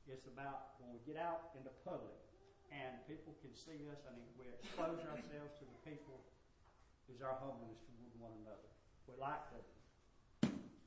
It's 0.08 0.28
about 0.28 0.80
when 0.80 0.92
we 0.92 1.00
get 1.04 1.20
out 1.20 1.52
in 1.56 1.64
the 1.64 1.74
public 1.84 2.16
and 2.72 3.00
people 3.08 3.36
can 3.40 3.52
see 3.52 3.88
us 3.88 4.00
and 4.08 4.16
we 4.36 4.48
expose 4.48 5.00
ourselves 5.08 5.52
to 5.60 5.64
the 5.64 5.80
people 5.84 6.20
is 7.08 7.24
our 7.24 7.36
humbleness 7.40 7.80
toward 7.88 8.12
one 8.20 8.34
another. 8.44 8.68
We 9.08 9.16
like 9.16 9.40
to 9.56 9.60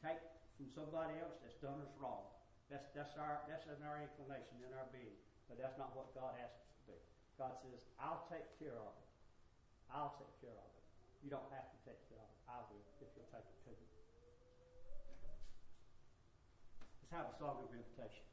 take 0.05 0.21
from 0.57 0.69
somebody 0.69 1.17
else 1.17 1.41
that's 1.41 1.57
done 1.57 1.81
us 1.81 1.89
wrong. 1.97 2.29
That's, 2.69 2.85
that's, 2.93 3.17
our, 3.17 3.41
that's 3.49 3.65
in 3.65 3.81
our 3.81 3.97
inclination, 3.97 4.61
in 4.61 4.71
our 4.77 4.85
being. 4.93 5.17
But 5.49 5.57
that's 5.57 5.75
not 5.81 5.97
what 5.97 6.13
God 6.13 6.37
asks 6.37 6.61
us 6.61 6.69
to 6.85 6.93
do. 6.93 6.97
God 7.41 7.57
says, 7.65 7.81
I'll 7.97 8.29
take 8.29 8.45
care 8.61 8.77
of 8.77 8.93
it. 8.93 9.09
I'll 9.89 10.15
take 10.21 10.31
care 10.39 10.55
of 10.55 10.69
it. 10.77 10.85
You 11.25 11.33
don't 11.33 11.49
have 11.51 11.67
to 11.67 11.77
take 11.83 11.99
care 12.07 12.21
of 12.21 12.29
it. 12.29 12.39
I 12.47 12.57
will 12.69 12.85
if 13.03 13.09
you'll 13.17 13.27
take 13.33 13.43
it 13.43 13.59
to 13.67 13.73
me. 13.75 13.90
Have 17.11 17.27
a 17.27 17.37
song 17.37 17.57
of 17.59 17.75
invitation. 17.75 18.30